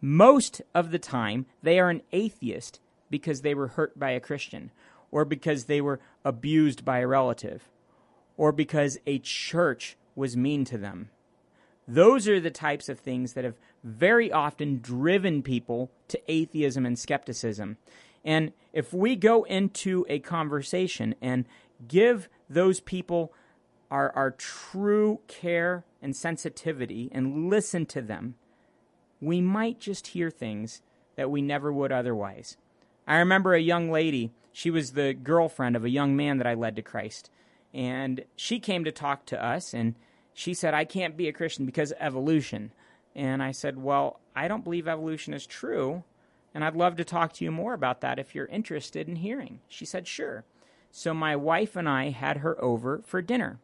Most 0.00 0.62
of 0.74 0.90
the 0.90 0.98
time, 0.98 1.46
they 1.62 1.78
are 1.78 1.90
an 1.90 2.02
atheist 2.12 2.80
because 3.10 3.42
they 3.42 3.54
were 3.54 3.68
hurt 3.68 3.98
by 3.98 4.10
a 4.10 4.20
Christian, 4.20 4.70
or 5.10 5.24
because 5.24 5.64
they 5.64 5.80
were 5.80 6.00
abused 6.24 6.84
by 6.84 7.00
a 7.00 7.06
relative, 7.06 7.68
or 8.36 8.50
because 8.52 8.98
a 9.06 9.18
church 9.18 9.96
was 10.14 10.36
mean 10.36 10.64
to 10.66 10.78
them. 10.78 11.10
Those 11.86 12.28
are 12.28 12.40
the 12.40 12.50
types 12.50 12.88
of 12.88 13.00
things 13.00 13.32
that 13.32 13.44
have 13.44 13.58
very 13.82 14.30
often 14.30 14.78
driven 14.78 15.42
people 15.42 15.90
to 16.08 16.20
atheism 16.28 16.86
and 16.86 16.98
skepticism. 16.98 17.76
And 18.24 18.52
if 18.72 18.92
we 18.92 19.16
go 19.16 19.42
into 19.44 20.06
a 20.08 20.20
conversation 20.20 21.14
and 21.20 21.44
give 21.88 22.28
those 22.48 22.80
people 22.80 23.32
our, 23.90 24.10
our 24.12 24.30
true 24.30 25.20
care 25.26 25.84
and 26.00 26.14
sensitivity 26.14 27.10
and 27.12 27.50
listen 27.50 27.84
to 27.86 28.00
them, 28.00 28.36
we 29.20 29.40
might 29.40 29.78
just 29.78 30.08
hear 30.08 30.30
things 30.30 30.82
that 31.16 31.30
we 31.30 31.42
never 31.42 31.72
would 31.72 31.92
otherwise. 31.92 32.56
I 33.06 33.18
remember 33.18 33.54
a 33.54 33.60
young 33.60 33.90
lady, 33.90 34.32
she 34.52 34.70
was 34.70 34.92
the 34.92 35.12
girlfriend 35.14 35.76
of 35.76 35.84
a 35.84 35.90
young 35.90 36.16
man 36.16 36.38
that 36.38 36.46
I 36.46 36.54
led 36.54 36.76
to 36.76 36.82
Christ. 36.82 37.30
And 37.74 38.24
she 38.36 38.60
came 38.60 38.84
to 38.84 38.92
talk 38.92 39.26
to 39.26 39.42
us, 39.42 39.72
and 39.72 39.94
she 40.34 40.54
said, 40.54 40.74
I 40.74 40.84
can't 40.84 41.16
be 41.16 41.28
a 41.28 41.32
Christian 41.32 41.66
because 41.66 41.92
of 41.92 41.98
evolution. 42.00 42.72
And 43.14 43.42
I 43.42 43.52
said, 43.52 43.78
Well, 43.78 44.20
I 44.34 44.48
don't 44.48 44.64
believe 44.64 44.88
evolution 44.88 45.34
is 45.34 45.46
true. 45.46 46.04
And 46.54 46.64
I'd 46.64 46.76
love 46.76 46.96
to 46.96 47.04
talk 47.04 47.32
to 47.34 47.44
you 47.44 47.50
more 47.50 47.72
about 47.72 48.02
that 48.02 48.18
if 48.18 48.34
you're 48.34 48.46
interested 48.46 49.08
in 49.08 49.16
hearing. 49.16 49.60
She 49.68 49.84
said, 49.84 50.06
Sure. 50.06 50.44
So 50.90 51.14
my 51.14 51.36
wife 51.36 51.76
and 51.76 51.88
I 51.88 52.10
had 52.10 52.38
her 52.38 52.62
over 52.62 53.00
for 53.04 53.22
dinner. 53.22 53.58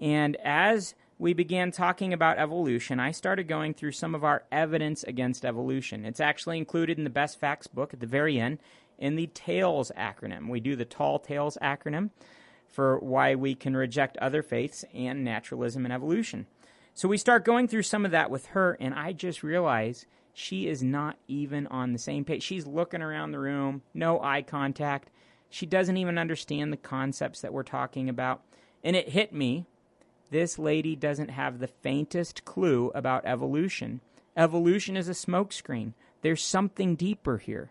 And 0.00 0.36
as 0.36 0.94
we 1.18 1.34
began 1.34 1.70
talking 1.70 2.12
about 2.12 2.38
evolution, 2.38 2.98
I 2.98 3.10
started 3.10 3.46
going 3.46 3.74
through 3.74 3.92
some 3.92 4.14
of 4.14 4.24
our 4.24 4.44
evidence 4.50 5.04
against 5.04 5.44
evolution. 5.44 6.04
It's 6.04 6.20
actually 6.20 6.58
included 6.58 6.98
in 6.98 7.04
the 7.04 7.10
Best 7.10 7.38
Facts 7.38 7.66
book 7.66 7.92
at 7.92 8.00
the 8.00 8.06
very 8.06 8.40
end 8.40 8.58
in 8.98 9.16
the 9.16 9.28
TAILS 9.28 9.92
acronym. 9.96 10.48
We 10.48 10.60
do 10.60 10.74
the 10.74 10.84
Tall 10.84 11.18
Tales 11.18 11.58
acronym 11.62 12.10
for 12.74 12.98
why 12.98 13.36
we 13.36 13.54
can 13.54 13.76
reject 13.76 14.16
other 14.16 14.42
faiths 14.42 14.84
and 14.92 15.24
naturalism 15.24 15.84
and 15.86 15.94
evolution. 15.94 16.46
So 16.92 17.08
we 17.08 17.18
start 17.18 17.44
going 17.44 17.68
through 17.68 17.84
some 17.84 18.04
of 18.04 18.10
that 18.10 18.30
with 18.30 18.46
her, 18.46 18.76
and 18.80 18.92
I 18.94 19.12
just 19.12 19.44
realize 19.44 20.06
she 20.32 20.66
is 20.66 20.82
not 20.82 21.16
even 21.28 21.68
on 21.68 21.92
the 21.92 22.00
same 22.00 22.24
page. 22.24 22.42
She's 22.42 22.66
looking 22.66 23.00
around 23.00 23.30
the 23.30 23.38
room, 23.38 23.82
no 23.94 24.20
eye 24.20 24.42
contact. 24.42 25.10
She 25.48 25.66
doesn't 25.66 25.96
even 25.96 26.18
understand 26.18 26.72
the 26.72 26.76
concepts 26.76 27.40
that 27.42 27.52
we're 27.52 27.62
talking 27.62 28.08
about. 28.08 28.42
And 28.82 28.96
it 28.96 29.10
hit 29.10 29.32
me 29.32 29.66
this 30.32 30.58
lady 30.58 30.96
doesn't 30.96 31.30
have 31.30 31.60
the 31.60 31.68
faintest 31.68 32.44
clue 32.44 32.90
about 32.92 33.24
evolution. 33.24 34.00
Evolution 34.36 34.96
is 34.96 35.08
a 35.08 35.12
smokescreen. 35.12 35.92
There's 36.22 36.42
something 36.42 36.96
deeper 36.96 37.38
here. 37.38 37.70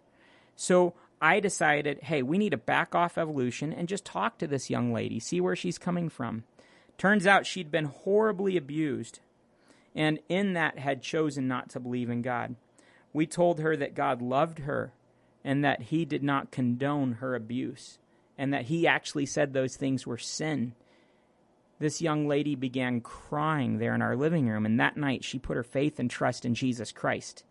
So 0.56 0.94
I 1.24 1.40
decided, 1.40 2.00
hey, 2.04 2.22
we 2.22 2.38
need 2.38 2.50
to 2.50 2.58
back 2.58 2.94
off 2.94 3.18
evolution 3.18 3.72
and 3.72 3.88
just 3.88 4.04
talk 4.04 4.38
to 4.40 4.46
this 4.46 4.70
young 4.70 4.92
lady, 4.92 5.22
see 5.22 5.40
where 5.40 5.56
she's 5.56 5.78
coming 5.78 6.10
from. 6.10 6.44
Turns 6.98 7.26
out 7.26 7.46
she'd 7.46 7.72
been 7.72 7.86
horribly 7.86 8.58
abused 8.58 9.22
and 9.96 10.20
in 10.28 10.52
that 10.52 10.80
had 10.80 11.02
chosen 11.02 11.48
not 11.48 11.70
to 11.70 11.80
believe 11.80 12.10
in 12.10 12.24
God. 12.24 12.58
We 13.14 13.26
told 13.26 13.62
her 13.62 13.78
that 13.78 13.96
God 13.96 14.22
loved 14.22 14.60
her 14.60 14.92
and 15.46 15.64
that 15.64 15.84
he 15.84 16.04
did 16.04 16.24
not 16.24 16.52
condone 16.52 17.14
her 17.14 17.36
abuse 17.36 18.00
and 18.38 18.54
that 18.54 18.66
he 18.66 18.86
actually 18.86 19.26
said 19.26 19.54
those 19.54 19.78
things 19.78 20.06
were 20.06 20.18
sin. 20.18 20.74
This 21.80 22.02
young 22.02 22.28
lady 22.28 22.56
began 22.56 23.00
crying 23.00 23.78
there 23.78 23.96
in 23.96 24.02
our 24.02 24.18
living 24.18 24.48
room, 24.48 24.66
and 24.66 24.78
that 24.80 24.98
night 24.98 25.24
she 25.24 25.40
put 25.40 25.56
her 25.56 25.64
faith 25.64 26.00
and 26.00 26.12
trust 26.12 26.44
in 26.44 26.54
Jesus 26.54 26.92
Christ. 26.92 27.46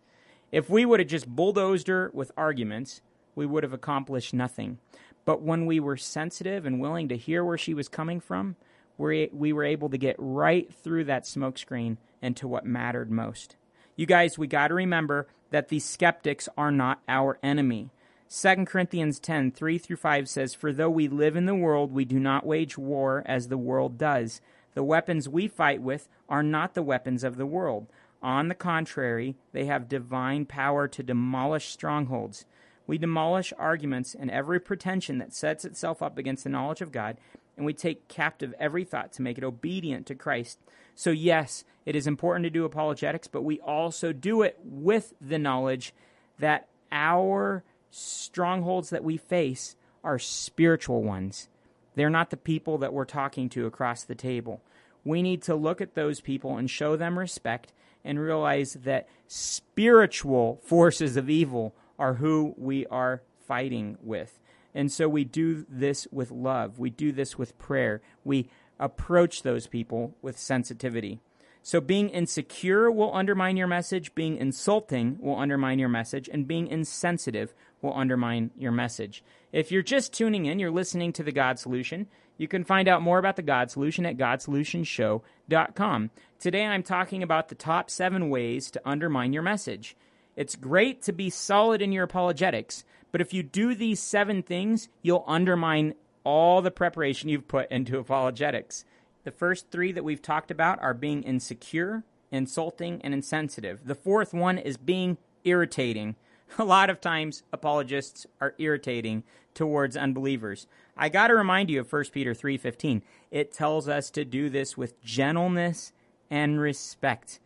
If 0.51 0.69
we 0.69 0.85
would 0.85 0.99
have 0.99 1.09
just 1.09 1.27
bulldozed 1.27 1.87
her 1.87 2.11
with 2.13 2.31
arguments, 2.37 3.01
we 3.35 3.45
would 3.45 3.63
have 3.63 3.73
accomplished 3.73 4.33
nothing. 4.33 4.79
But 5.25 5.41
when 5.41 5.65
we 5.65 5.79
were 5.79 5.97
sensitive 5.97 6.65
and 6.65 6.81
willing 6.81 7.09
to 7.09 7.17
hear 7.17 7.43
where 7.43 7.57
she 7.57 7.73
was 7.73 7.87
coming 7.87 8.19
from, 8.19 8.55
we 8.97 9.29
we 9.33 9.53
were 9.53 9.63
able 9.63 9.89
to 9.89 9.97
get 9.97 10.15
right 10.19 10.71
through 10.73 11.05
that 11.05 11.23
smokescreen 11.23 11.97
and 12.21 12.35
to 12.37 12.47
what 12.47 12.65
mattered 12.65 13.11
most. 13.11 13.55
You 13.95 14.05
guys, 14.05 14.37
we 14.37 14.47
got 14.47 14.69
to 14.69 14.73
remember 14.73 15.27
that 15.51 15.69
the 15.69 15.79
skeptics 15.79 16.49
are 16.57 16.71
not 16.71 17.01
our 17.07 17.37
enemy. 17.43 17.91
2 18.29 18.65
Corinthians 18.65 19.19
10 19.19 19.51
3 19.51 19.77
through 19.77 19.97
5 19.97 20.27
says, 20.27 20.55
For 20.55 20.73
though 20.73 20.89
we 20.89 21.07
live 21.07 21.35
in 21.35 21.45
the 21.45 21.53
world, 21.53 21.91
we 21.91 22.03
do 22.03 22.19
not 22.19 22.45
wage 22.45 22.77
war 22.77 23.21
as 23.27 23.47
the 23.47 23.57
world 23.57 23.97
does. 23.97 24.41
The 24.73 24.83
weapons 24.83 25.29
we 25.29 25.47
fight 25.47 25.81
with 25.81 26.09
are 26.27 26.41
not 26.41 26.73
the 26.73 26.81
weapons 26.81 27.23
of 27.23 27.37
the 27.37 27.45
world. 27.45 27.85
On 28.23 28.47
the 28.47 28.55
contrary, 28.55 29.35
they 29.51 29.65
have 29.65 29.87
divine 29.87 30.45
power 30.45 30.87
to 30.87 31.03
demolish 31.03 31.67
strongholds. 31.67 32.45
We 32.85 32.97
demolish 32.97 33.53
arguments 33.57 34.15
and 34.15 34.29
every 34.29 34.59
pretension 34.59 35.17
that 35.19 35.33
sets 35.33 35.65
itself 35.65 36.01
up 36.01 36.17
against 36.17 36.43
the 36.43 36.49
knowledge 36.49 36.81
of 36.81 36.91
God, 36.91 37.17
and 37.55 37.65
we 37.65 37.73
take 37.73 38.07
captive 38.07 38.53
every 38.59 38.83
thought 38.83 39.13
to 39.13 39.21
make 39.21 39.37
it 39.37 39.43
obedient 39.43 40.05
to 40.07 40.15
Christ. 40.15 40.59
So, 40.95 41.11
yes, 41.11 41.63
it 41.85 41.95
is 41.95 42.07
important 42.07 42.43
to 42.43 42.49
do 42.49 42.65
apologetics, 42.65 43.27
but 43.27 43.43
we 43.43 43.59
also 43.59 44.11
do 44.11 44.41
it 44.41 44.59
with 44.63 45.13
the 45.21 45.39
knowledge 45.39 45.93
that 46.39 46.67
our 46.91 47.63
strongholds 47.89 48.89
that 48.89 49.03
we 49.03 49.17
face 49.17 49.75
are 50.03 50.19
spiritual 50.19 51.03
ones. 51.03 51.49
They're 51.95 52.09
not 52.09 52.31
the 52.31 52.37
people 52.37 52.77
that 52.79 52.93
we're 52.93 53.05
talking 53.05 53.49
to 53.49 53.65
across 53.65 54.03
the 54.03 54.15
table. 54.15 54.61
We 55.03 55.21
need 55.21 55.41
to 55.43 55.55
look 55.55 55.81
at 55.81 55.95
those 55.95 56.21
people 56.21 56.57
and 56.57 56.69
show 56.69 56.95
them 56.95 57.19
respect 57.19 57.71
and 58.03 58.19
realize 58.19 58.73
that 58.83 59.07
spiritual 59.27 60.59
forces 60.63 61.17
of 61.17 61.29
evil 61.29 61.75
are 61.97 62.15
who 62.15 62.53
we 62.57 62.85
are 62.87 63.21
fighting 63.47 63.97
with. 64.01 64.39
And 64.75 64.91
so 64.91 65.07
we 65.07 65.23
do 65.23 65.65
this 65.69 66.07
with 66.11 66.31
love. 66.31 66.79
We 66.79 66.89
do 66.89 67.11
this 67.11 67.37
with 67.37 67.57
prayer. 67.57 68.01
We 68.23 68.49
approach 68.79 69.43
those 69.43 69.67
people 69.67 70.15
with 70.21 70.37
sensitivity. 70.37 71.19
So 71.65 71.79
being 71.79 72.09
insecure 72.09 72.91
will 72.91 73.15
undermine 73.15 73.55
your 73.55 73.67
message, 73.67 74.13
being 74.15 74.35
insulting 74.35 75.17
will 75.21 75.37
undermine 75.37 75.79
your 75.79 75.87
message, 75.87 76.27
and 76.27 76.45
being 76.45 76.67
insensitive 76.67 77.53
will 77.81 77.95
undermine 77.95 78.51
your 78.57 78.73
message. 78.73 79.23
If 79.53 79.71
you're 79.71 79.81
just 79.81 80.11
tuning 80.11 80.45
in, 80.45 80.59
you're 80.59 80.71
listening 80.71 81.13
to 81.13 81.23
the 81.23 81.31
God 81.31 81.59
Solution. 81.59 82.07
You 82.37 82.49
can 82.49 82.65
find 82.65 82.89
out 82.89 83.01
more 83.01 83.17
about 83.17 83.37
the 83.37 83.43
God 83.43 83.71
Solution 83.71 84.05
at 84.05 84.17
godsolutionshow.com. 84.17 86.09
Today 86.39 86.65
I'm 86.65 86.83
talking 86.83 87.23
about 87.23 87.47
the 87.47 87.55
top 87.55 87.89
seven 87.89 88.29
ways 88.29 88.69
to 88.71 88.81
undermine 88.83 89.31
your 89.31 89.43
message. 89.43 89.95
It's 90.35 90.55
great 90.55 91.01
to 91.03 91.13
be 91.13 91.29
solid 91.29 91.81
in 91.81 91.91
your 91.91 92.05
apologetics, 92.05 92.83
but 93.11 93.21
if 93.21 93.33
you 93.33 93.43
do 93.43 93.75
these 93.75 93.99
seven 93.99 94.41
things, 94.41 94.89
you'll 95.01 95.23
undermine 95.27 95.93
all 96.23 96.61
the 96.61 96.71
preparation 96.71 97.29
you've 97.29 97.47
put 97.47 97.69
into 97.71 97.99
apologetics. 97.99 98.85
The 99.23 99.31
first 99.31 99.69
three 99.69 99.91
that 99.91 100.03
we've 100.03 100.21
talked 100.21 100.51
about 100.51 100.81
are 100.81 100.93
being 100.93 101.23
insecure, 101.23 102.03
insulting, 102.31 103.01
and 103.03 103.13
insensitive. 103.13 103.81
The 103.85 103.95
fourth 103.95 104.33
one 104.33 104.57
is 104.57 104.77
being 104.77 105.17
irritating. 105.43 106.15
A 106.57 106.63
lot 106.63 106.89
of 106.89 106.99
times, 106.99 107.43
apologists 107.53 108.25
are 108.41 108.55
irritating 108.57 109.23
towards 109.53 109.95
unbelievers. 109.95 110.67
I 110.97 111.09
got 111.09 111.27
to 111.27 111.35
remind 111.35 111.69
you 111.69 111.79
of 111.79 111.91
1 111.91 112.05
Peter 112.11 112.33
3:15. 112.33 113.01
It 113.31 113.53
tells 113.53 113.87
us 113.87 114.09
to 114.11 114.25
do 114.25 114.49
this 114.49 114.77
with 114.77 115.01
gentleness 115.01 115.93
and 116.29 116.59
respect. 116.59 117.39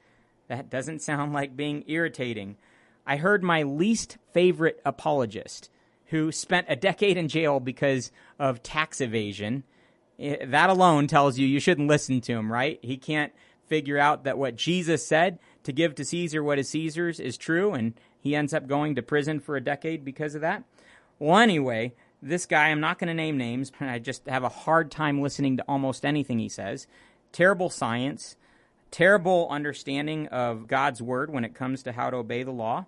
That 0.47 0.69
doesn't 0.69 1.01
sound 1.01 1.33
like 1.33 1.57
being 1.57 1.83
irritating. 1.87 2.57
I 3.07 3.15
heard 3.15 3.41
my 3.41 3.63
least 3.63 4.17
favorite 4.33 4.81
apologist, 4.85 5.69
who 6.07 6.31
spent 6.31 6.67
a 6.69 6.75
decade 6.75 7.17
in 7.17 7.29
jail 7.29 7.59
because 7.59 8.11
of 8.37 8.61
tax 8.61 8.99
evasion, 9.01 9.63
eh, 10.19 10.45
that 10.45 10.69
alone 10.69 11.07
tells 11.07 11.39
you 11.39 11.47
you 11.47 11.61
shouldn't 11.61 11.87
listen 11.87 12.19
to 12.21 12.33
him, 12.33 12.51
right? 12.51 12.79
He 12.81 12.97
can't 12.97 13.33
figure 13.65 13.97
out 13.97 14.25
that 14.25 14.37
what 14.37 14.55
Jesus 14.55 15.05
said 15.05 15.39
to 15.63 15.71
give 15.71 15.95
to 15.95 16.05
Caesar 16.05 16.43
what 16.43 16.59
is 16.59 16.69
Caesar's 16.69 17.19
is 17.19 17.37
true, 17.37 17.73
and 17.73 17.93
he 18.19 18.35
ends 18.35 18.53
up 18.53 18.67
going 18.67 18.95
to 18.95 19.01
prison 19.01 19.39
for 19.39 19.55
a 19.55 19.63
decade 19.63 20.03
because 20.03 20.35
of 20.35 20.41
that. 20.41 20.63
Well, 21.19 21.37
anyway, 21.37 21.93
this 22.21 22.45
guy, 22.45 22.69
I'm 22.69 22.79
not 22.79 22.99
going 22.99 23.07
to 23.07 23.13
name 23.13 23.37
names, 23.37 23.71
but 23.71 23.87
I 23.89 23.99
just 23.99 24.27
have 24.27 24.43
a 24.43 24.49
hard 24.49 24.91
time 24.91 25.21
listening 25.21 25.57
to 25.57 25.65
almost 25.67 26.05
anything 26.05 26.39
he 26.39 26.49
says. 26.49 26.87
Terrible 27.31 27.69
science, 27.69 28.35
terrible 28.91 29.47
understanding 29.49 30.27
of 30.27 30.67
God's 30.67 31.01
word 31.01 31.31
when 31.31 31.45
it 31.45 31.53
comes 31.53 31.83
to 31.83 31.91
how 31.91 32.09
to 32.09 32.17
obey 32.17 32.43
the 32.43 32.51
law. 32.51 32.85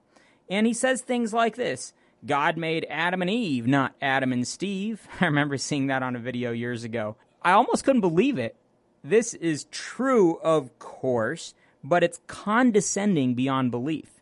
And 0.50 0.66
he 0.66 0.74
says 0.74 1.02
things 1.02 1.34
like 1.34 1.56
this 1.56 1.94
God 2.26 2.58
made 2.58 2.86
Adam 2.90 3.22
and 3.22 3.32
Eve, 3.32 3.68
not 3.68 3.96
Adam 4.02 4.34
and 4.34 4.48
Steve. 4.48 5.08
I 5.22 5.26
remember 5.26 5.58
seeing 5.58 5.88
that 5.88 6.04
on 6.04 6.16
a 6.16 6.20
video 6.20 6.52
years 6.52 6.84
ago. 6.84 7.16
I 7.42 7.52
almost 7.52 7.84
couldn't 7.84 8.02
believe 8.02 8.38
it. 8.38 8.56
This 9.04 9.34
is 9.34 9.64
true, 9.66 10.38
of 10.40 10.78
course, 10.78 11.54
but 11.84 12.04
it's 12.04 12.20
condescending 12.28 13.34
beyond 13.34 13.72
belief. 13.72 14.20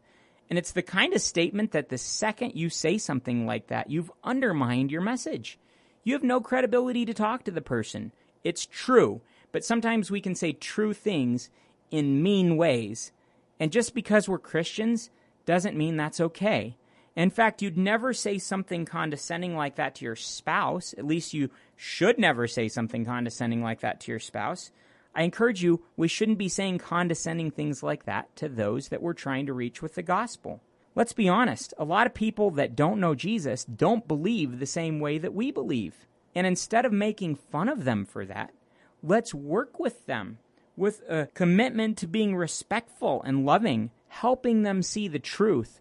And 0.50 0.60
it's 0.60 0.72
the 0.72 0.84
kind 0.84 1.14
of 1.14 1.22
statement 1.22 1.72
that 1.72 1.90
the 1.90 1.98
second 1.98 2.54
you 2.56 2.70
say 2.70 2.98
something 2.98 3.46
like 3.46 3.68
that, 3.68 3.90
you've 3.90 4.12
undermined 4.24 4.92
your 4.92 5.02
message. 5.02 5.58
You 6.04 6.14
have 6.14 6.24
no 6.24 6.40
credibility 6.40 7.06
to 7.06 7.14
talk 7.14 7.44
to 7.44 7.52
the 7.52 7.62
person. 7.62 8.12
It's 8.44 8.66
true, 8.66 9.22
but 9.52 9.66
sometimes 9.66 10.12
we 10.12 10.22
can 10.22 10.36
say 10.36 10.54
true 10.54 10.94
things 10.94 11.50
in 11.92 12.22
mean 12.24 12.56
ways. 12.56 13.12
And 13.60 13.72
just 13.72 13.94
because 13.94 14.30
we're 14.30 14.38
Christians 14.38 15.10
doesn't 15.48 15.76
mean 15.76 15.98
that's 15.98 16.22
okay. 16.22 16.78
In 17.16 17.32
fact, 17.32 17.64
you'd 17.64 17.80
never 17.80 18.14
say 18.14 18.38
something 18.38 18.86
condescending 18.86 19.56
like 19.56 19.78
that 19.78 19.96
to 19.96 20.06
your 20.06 20.16
spouse. 20.16 20.94
At 20.96 21.08
least 21.08 21.34
you 21.34 21.50
should 21.76 22.20
never 22.20 22.48
say 22.48 22.68
something 22.68 23.04
condescending 23.04 23.64
like 23.64 23.80
that 23.80 24.00
to 24.02 24.12
your 24.12 24.20
spouse. 24.20 24.70
I 25.16 25.24
encourage 25.24 25.64
you, 25.64 25.82
we 25.96 26.08
shouldn't 26.08 26.38
be 26.38 26.48
saying 26.48 26.78
condescending 26.78 27.50
things 27.50 27.82
like 27.82 28.06
that 28.06 28.36
to 28.36 28.48
those 28.48 28.90
that 28.90 29.02
we're 29.02 29.14
trying 29.14 29.48
to 29.48 29.54
reach 29.54 29.82
with 29.82 29.96
the 29.96 30.04
gospel. 30.04 30.62
Let's 30.94 31.14
be 31.14 31.28
honest, 31.28 31.74
a 31.80 31.86
lot 31.86 32.06
of 32.06 32.14
people 32.14 32.52
that 32.52 32.76
don't 32.76 33.00
know 33.00 33.16
Jesus 33.16 33.64
don't 33.66 34.08
believe 34.08 34.60
the 34.60 34.68
same 34.68 35.00
way 35.00 35.18
that 35.18 35.34
we 35.34 35.50
believe. 35.50 36.06
And 36.36 36.46
instead 36.46 36.86
of 36.86 36.92
making 36.92 37.36
fun 37.36 37.68
of 37.68 37.84
them 37.84 38.06
for 38.06 38.26
that, 38.26 38.54
let's 39.02 39.34
work 39.34 39.80
with 39.80 40.06
them 40.06 40.38
with 40.76 41.02
a 41.10 41.28
commitment 41.34 41.98
to 41.98 42.08
being 42.08 42.36
respectful 42.36 43.24
and 43.24 43.44
loving, 43.44 43.90
helping 44.08 44.64
them 44.64 44.82
see 44.82 45.08
the 45.08 45.20
truth 45.20 45.80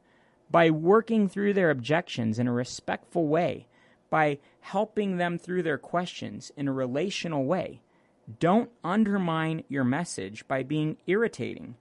by 0.50 0.70
working 0.70 1.28
through 1.28 1.52
their 1.52 1.70
objections 1.70 2.38
in 2.38 2.46
a 2.46 2.52
respectful 2.52 3.26
way, 3.26 3.66
by 4.10 4.38
helping 4.60 5.16
them 5.16 5.38
through 5.38 5.62
their 5.62 5.78
questions 5.78 6.52
in 6.56 6.68
a 6.68 6.72
relational 6.72 7.44
way. 7.44 7.80
Don't 8.38 8.70
undermine 8.84 9.64
your 9.68 9.84
message 9.84 10.46
by 10.48 10.62
being 10.62 10.96
irritating. 11.06 11.76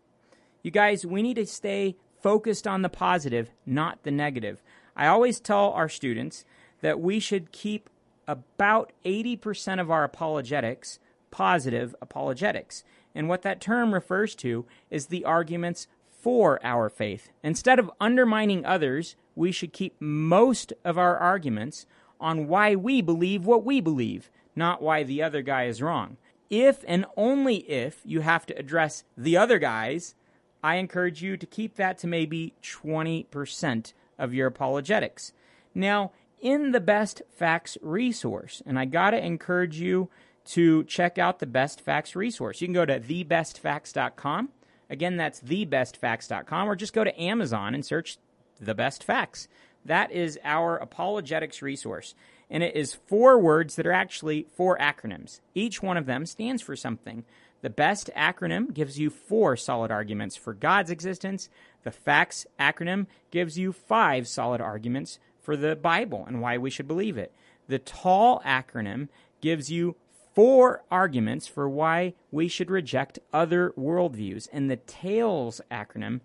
You 0.63 0.71
guys, 0.71 1.05
we 1.05 1.21
need 1.21 1.35
to 1.35 1.45
stay 1.45 1.95
focused 2.21 2.67
on 2.67 2.81
the 2.81 2.89
positive, 2.89 3.51
not 3.65 4.03
the 4.03 4.11
negative. 4.11 4.61
I 4.95 5.07
always 5.07 5.39
tell 5.39 5.71
our 5.71 5.89
students 5.89 6.45
that 6.81 6.99
we 6.99 7.19
should 7.19 7.51
keep 7.51 7.89
about 8.27 8.91
80% 9.05 9.79
of 9.79 9.91
our 9.91 10.03
apologetics 10.03 10.99
positive 11.35 11.93
apologetics. 12.01 12.85
And 13.13 13.27
what 13.27 13.41
that 13.41 13.59
term 13.59 13.93
refers 13.93 14.35
to 14.35 14.65
is 14.89 15.07
the 15.07 15.25
arguments 15.25 15.85
for 16.25 16.59
our 16.63 16.89
faith. 16.89 17.29
Instead 17.43 17.77
of 17.77 17.91
undermining 18.01 18.65
others, 18.65 19.15
we 19.35 19.51
should 19.51 19.71
keep 19.71 19.95
most 19.99 20.73
of 20.83 20.97
our 20.97 21.15
arguments 21.15 21.85
on 22.19 22.47
why 22.47 22.75
we 22.75 22.99
believe 22.99 23.45
what 23.45 23.63
we 23.63 23.79
believe, 23.79 24.31
not 24.55 24.81
why 24.81 25.03
the 25.03 25.21
other 25.21 25.43
guy 25.43 25.65
is 25.65 25.83
wrong. 25.83 26.17
If 26.49 26.83
and 26.87 27.05
only 27.15 27.57
if 27.69 28.01
you 28.03 28.21
have 28.21 28.47
to 28.47 28.57
address 28.57 29.03
the 29.15 29.37
other 29.37 29.59
guys, 29.59 30.15
I 30.63 30.77
encourage 30.77 31.21
you 31.21 31.37
to 31.37 31.45
keep 31.45 31.75
that 31.75 31.99
to 31.99 32.07
maybe 32.07 32.55
20% 32.63 33.93
of 34.17 34.33
your 34.33 34.47
apologetics. 34.47 35.31
Now, 35.75 36.11
in 36.41 36.71
the 36.71 36.81
Best 36.81 37.21
Facts 37.29 37.77
resource, 37.83 38.63
and 38.65 38.79
I 38.79 38.85
got 38.85 39.11
to 39.11 39.23
encourage 39.23 39.79
you 39.79 40.09
to 40.45 40.85
check 40.85 41.19
out 41.19 41.37
the 41.37 41.45
Best 41.45 41.81
Facts 41.81 42.15
resource. 42.15 42.61
You 42.61 42.67
can 42.67 42.73
go 42.73 42.85
to 42.85 42.99
thebestfacts.com 42.99 44.49
Again, 44.89 45.17
that's 45.17 45.41
thebestfacts.com, 45.41 46.69
or 46.69 46.75
just 46.75 46.93
go 46.93 47.03
to 47.03 47.21
Amazon 47.21 47.73
and 47.73 47.85
search 47.85 48.17
The 48.59 48.75
Best 48.75 49.03
Facts. 49.03 49.47
That 49.83 50.11
is 50.11 50.39
our 50.43 50.77
apologetics 50.77 51.61
resource. 51.61 52.15
And 52.49 52.63
it 52.63 52.75
is 52.75 52.93
four 53.07 53.39
words 53.39 53.75
that 53.75 53.87
are 53.87 53.91
actually 53.91 54.47
four 54.55 54.77
acronyms. 54.77 55.39
Each 55.53 55.81
one 55.81 55.97
of 55.97 56.05
them 56.05 56.25
stands 56.25 56.61
for 56.61 56.75
something. 56.75 57.23
The 57.61 57.69
BEST 57.69 58.11
acronym 58.15 58.73
gives 58.73 58.99
you 58.99 59.09
four 59.09 59.57
solid 59.57 59.89
arguments 59.89 60.35
for 60.35 60.53
God's 60.53 60.91
existence. 60.91 61.49
The 61.83 61.91
FACTS 61.91 62.45
acronym 62.59 63.07
gives 63.31 63.57
you 63.57 63.71
five 63.71 64.27
solid 64.27 64.61
arguments 64.61 65.17
for 65.41 65.57
the 65.57 65.75
Bible 65.75 66.25
and 66.27 66.41
why 66.41 66.57
we 66.57 66.69
should 66.69 66.87
believe 66.87 67.17
it. 67.17 67.33
The 67.67 67.79
TALL 67.79 68.41
acronym 68.45 69.07
gives 69.41 69.71
you 69.71 69.95
four 70.35 70.83
arguments 70.91 71.47
for 71.47 71.67
why 71.67 72.13
we 72.29 72.47
should 72.47 72.69
reject 72.69 73.19
other 73.33 73.73
worldviews. 73.77 74.47
And 74.51 74.69
the 74.69 74.77
TAILS 74.77 75.61
acronym 75.71 76.19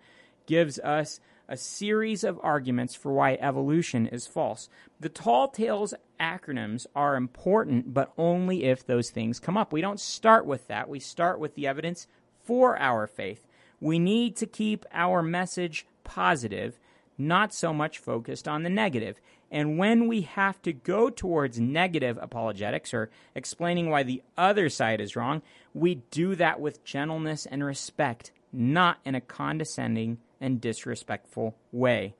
gives 0.46 0.78
us 0.80 1.20
a 1.48 1.56
series 1.56 2.22
of 2.22 2.38
arguments 2.42 2.94
for 2.94 3.12
why 3.12 3.34
evolution 3.40 4.06
is 4.06 4.26
false. 4.26 4.68
The 5.00 5.08
tall 5.08 5.48
tales 5.48 5.94
acronyms 6.20 6.86
are 6.94 7.16
important, 7.16 7.94
but 7.94 8.12
only 8.18 8.64
if 8.64 8.86
those 8.86 9.10
things 9.10 9.40
come 9.40 9.56
up. 9.56 9.72
We 9.72 9.80
don't 9.80 9.98
start 9.98 10.46
with 10.46 10.68
that. 10.68 10.88
We 10.88 11.00
start 11.00 11.40
with 11.40 11.54
the 11.54 11.66
evidence 11.66 12.06
for 12.44 12.78
our 12.78 13.06
faith. 13.06 13.46
We 13.80 13.98
need 13.98 14.36
to 14.36 14.46
keep 14.46 14.84
our 14.92 15.22
message 15.22 15.86
positive, 16.04 16.78
not 17.20 17.54
so 17.54 17.72
much 17.72 17.98
focused 17.98 18.48
on 18.48 18.62
the 18.62 18.70
negative. 18.70 19.20
And 19.50 19.78
when 19.78 20.06
we 20.06 20.22
have 20.22 20.62
to 20.62 20.72
go 20.72 21.10
towards 21.10 21.60
negative 21.60 22.18
apologetics 22.20 22.94
or 22.94 23.10
explaining 23.34 23.90
why 23.90 24.04
the 24.04 24.22
other 24.38 24.68
side 24.68 25.00
is 25.00 25.16
wrong, 25.16 25.42
we 25.74 25.96
do 26.10 26.34
that 26.36 26.60
with 26.60 26.84
gentleness 26.84 27.46
and 27.46 27.64
respect, 27.64 28.30
not 28.52 28.98
in 29.04 29.14
a 29.14 29.20
condescending 29.20 30.18
and 30.40 30.60
disrespectful 30.60 31.56
way. 31.72 32.14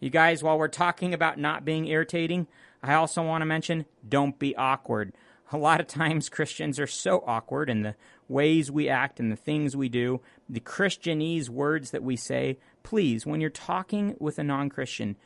You 0.00 0.10
guys, 0.10 0.42
while 0.42 0.58
we're 0.58 0.68
talking 0.68 1.14
about 1.14 1.38
not 1.38 1.64
being 1.64 1.86
irritating, 1.86 2.48
I 2.82 2.94
also 2.94 3.22
want 3.22 3.42
to 3.42 3.46
mention 3.46 3.86
don't 4.06 4.38
be 4.38 4.56
awkward. 4.56 5.12
A 5.52 5.56
lot 5.56 5.80
of 5.80 5.86
times 5.86 6.28
Christians 6.28 6.80
are 6.80 6.86
so 6.86 7.22
awkward 7.26 7.70
in 7.70 7.82
the 7.82 7.94
ways 8.28 8.70
we 8.70 8.88
act 8.88 9.20
and 9.20 9.30
the 9.30 9.36
things 9.36 9.76
we 9.76 9.88
do, 9.88 10.20
the 10.52 10.60
Christianese 10.60 11.48
words 11.48 11.90
that 11.90 12.02
we 12.02 12.14
say. 12.14 12.58
Please, 12.82 13.24
when 13.24 13.40
you're 13.40 13.50
talking 13.50 14.14
with 14.20 14.38
a 14.38 14.44
non 14.44 14.68
Christian, 14.68 15.16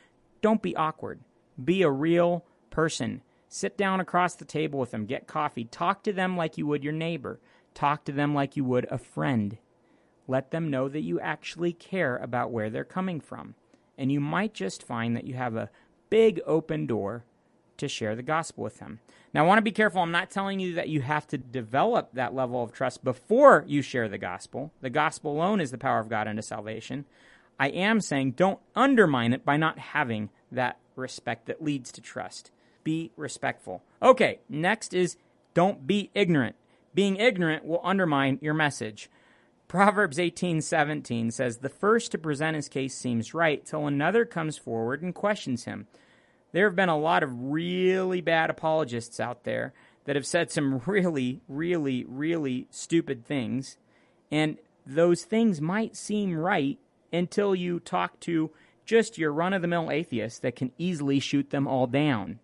don't 0.40 0.62
be 0.62 0.76
awkward. 0.76 1.20
Be 1.62 1.82
a 1.82 1.90
real 1.90 2.44
person. 2.70 3.22
Sit 3.48 3.76
down 3.76 4.00
across 4.00 4.36
the 4.36 4.44
table 4.44 4.78
with 4.78 4.92
them, 4.92 5.04
get 5.04 5.26
coffee, 5.26 5.64
talk 5.64 6.04
to 6.04 6.12
them 6.12 6.36
like 6.36 6.56
you 6.56 6.66
would 6.66 6.84
your 6.84 6.92
neighbor, 6.92 7.40
talk 7.74 8.04
to 8.04 8.12
them 8.12 8.34
like 8.34 8.56
you 8.56 8.64
would 8.64 8.86
a 8.90 8.98
friend. 8.98 9.58
Let 10.28 10.52
them 10.52 10.70
know 10.70 10.88
that 10.88 11.02
you 11.02 11.18
actually 11.20 11.72
care 11.72 12.16
about 12.16 12.50
where 12.52 12.70
they're 12.70 12.84
coming 12.84 13.20
from. 13.20 13.54
And 13.98 14.12
you 14.12 14.20
might 14.20 14.54
just 14.54 14.82
find 14.82 15.16
that 15.16 15.26
you 15.26 15.34
have 15.34 15.56
a 15.56 15.70
big 16.08 16.40
open 16.46 16.86
door 16.86 17.24
to 17.78 17.88
share 17.88 18.14
the 18.14 18.22
gospel 18.22 18.64
with 18.64 18.78
them. 18.78 19.00
Now, 19.34 19.44
I 19.44 19.46
want 19.46 19.58
to 19.58 19.62
be 19.62 19.72
careful. 19.72 20.00
I'm 20.00 20.10
not 20.10 20.30
telling 20.30 20.60
you 20.60 20.74
that 20.74 20.88
you 20.88 21.02
have 21.02 21.26
to 21.28 21.38
develop 21.38 22.10
that 22.12 22.34
level 22.34 22.62
of 22.62 22.72
trust 22.72 23.04
before 23.04 23.64
you 23.66 23.82
share 23.82 24.08
the 24.08 24.18
gospel. 24.18 24.72
The 24.80 24.90
gospel 24.90 25.32
alone 25.32 25.60
is 25.60 25.70
the 25.70 25.78
power 25.78 25.98
of 25.98 26.08
God 26.08 26.26
unto 26.28 26.42
salvation. 26.42 27.04
I 27.58 27.68
am 27.68 28.00
saying 28.00 28.32
don't 28.32 28.60
undermine 28.74 29.32
it 29.32 29.44
by 29.44 29.56
not 29.56 29.78
having 29.78 30.30
that 30.52 30.78
respect 30.94 31.46
that 31.46 31.62
leads 31.62 31.92
to 31.92 32.00
trust. 32.00 32.50
Be 32.84 33.12
respectful. 33.16 33.82
Okay, 34.02 34.40
next 34.48 34.94
is 34.94 35.16
don't 35.54 35.86
be 35.86 36.10
ignorant. 36.14 36.56
Being 36.94 37.16
ignorant 37.16 37.64
will 37.64 37.80
undermine 37.82 38.38
your 38.40 38.54
message. 38.54 39.10
Proverbs 39.68 40.18
18:17 40.18 41.30
says, 41.30 41.58
"The 41.58 41.68
first 41.68 42.12
to 42.12 42.18
present 42.18 42.56
his 42.56 42.68
case 42.68 42.94
seems 42.94 43.34
right 43.34 43.64
till 43.64 43.86
another 43.86 44.24
comes 44.24 44.56
forward 44.56 45.02
and 45.02 45.14
questions 45.14 45.64
him." 45.64 45.88
There 46.56 46.66
have 46.66 46.74
been 46.74 46.88
a 46.88 46.96
lot 46.96 47.22
of 47.22 47.38
really 47.38 48.22
bad 48.22 48.48
apologists 48.48 49.20
out 49.20 49.44
there 49.44 49.74
that 50.06 50.16
have 50.16 50.24
said 50.24 50.50
some 50.50 50.78
really, 50.86 51.42
really, 51.48 52.06
really 52.08 52.66
stupid 52.70 53.26
things, 53.26 53.76
and 54.30 54.56
those 54.86 55.22
things 55.22 55.60
might 55.60 55.98
seem 55.98 56.34
right 56.34 56.78
until 57.12 57.54
you 57.54 57.78
talk 57.78 58.18
to 58.20 58.52
just 58.86 59.18
your 59.18 59.34
run 59.34 59.52
of 59.52 59.60
the 59.60 59.68
mill 59.68 59.90
atheist 59.90 60.40
that 60.40 60.56
can 60.56 60.72
easily 60.78 61.20
shoot 61.20 61.50
them 61.50 61.68
all 61.68 61.86
down. 61.86 62.38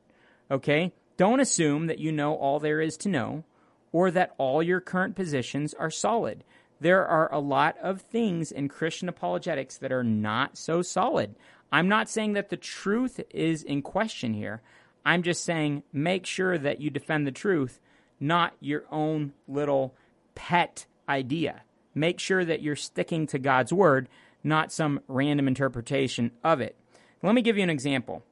Okay? 0.50 0.92
Don't 1.16 1.40
assume 1.40 1.86
that 1.86 1.98
you 1.98 2.12
know 2.12 2.34
all 2.34 2.60
there 2.60 2.82
is 2.82 2.98
to 2.98 3.08
know 3.08 3.44
or 3.92 4.10
that 4.10 4.34
all 4.36 4.62
your 4.62 4.82
current 4.82 5.16
positions 5.16 5.72
are 5.72 5.90
solid. 5.90 6.44
There 6.82 7.06
are 7.06 7.32
a 7.32 7.38
lot 7.38 7.78
of 7.78 8.02
things 8.02 8.52
in 8.52 8.68
Christian 8.68 9.08
apologetics 9.08 9.78
that 9.78 9.90
are 9.90 10.04
not 10.04 10.58
so 10.58 10.82
solid. 10.82 11.34
I'm 11.72 11.88
not 11.88 12.08
saying 12.08 12.34
that 12.34 12.50
the 12.50 12.56
truth 12.56 13.20
is 13.30 13.62
in 13.62 13.82
question 13.82 14.34
here. 14.34 14.60
I'm 15.04 15.22
just 15.22 15.44
saying 15.44 15.82
make 15.92 16.26
sure 16.26 16.58
that 16.58 16.80
you 16.80 16.90
defend 16.90 17.26
the 17.26 17.32
truth, 17.32 17.80
not 18.20 18.54
your 18.60 18.84
own 18.90 19.32
little 19.48 19.94
pet 20.34 20.86
idea. 21.08 21.62
Make 21.94 22.20
sure 22.20 22.44
that 22.44 22.62
you're 22.62 22.76
sticking 22.76 23.26
to 23.28 23.38
God's 23.38 23.72
word 23.72 24.08
not 24.44 24.72
some 24.72 25.00
random 25.08 25.48
interpretation 25.48 26.32
of 26.42 26.60
it. 26.60 26.76
Let 27.22 27.34
me 27.34 27.42
give 27.42 27.56
you 27.56 27.62
an 27.62 27.70
example. 27.70 28.22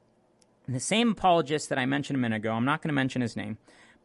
The 0.67 0.79
same 0.79 1.11
apologist 1.11 1.69
that 1.69 1.79
I 1.79 1.85
mentioned 1.85 2.17
a 2.17 2.19
minute 2.19 2.37
ago, 2.37 2.51
I'm 2.51 2.65
not 2.65 2.81
going 2.81 2.89
to 2.89 2.93
mention 2.93 3.21
his 3.21 3.35
name, 3.35 3.57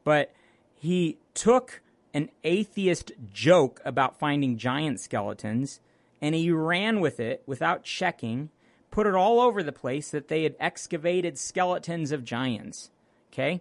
but 0.04 0.32
he 0.74 1.18
took 1.34 1.82
an 2.14 2.30
atheist 2.44 3.12
joke 3.32 3.80
about 3.84 4.18
finding 4.18 4.56
giant 4.56 5.00
skeletons 5.00 5.80
and 6.22 6.34
he 6.34 6.50
ran 6.50 7.00
with 7.00 7.20
it 7.20 7.42
without 7.46 7.82
checking, 7.84 8.50
put 8.90 9.06
it 9.06 9.14
all 9.14 9.40
over 9.40 9.62
the 9.62 9.72
place 9.72 10.10
that 10.10 10.28
they 10.28 10.42
had 10.42 10.56
excavated 10.58 11.38
skeletons 11.38 12.12
of 12.12 12.24
giants. 12.24 12.90
Okay? 13.32 13.60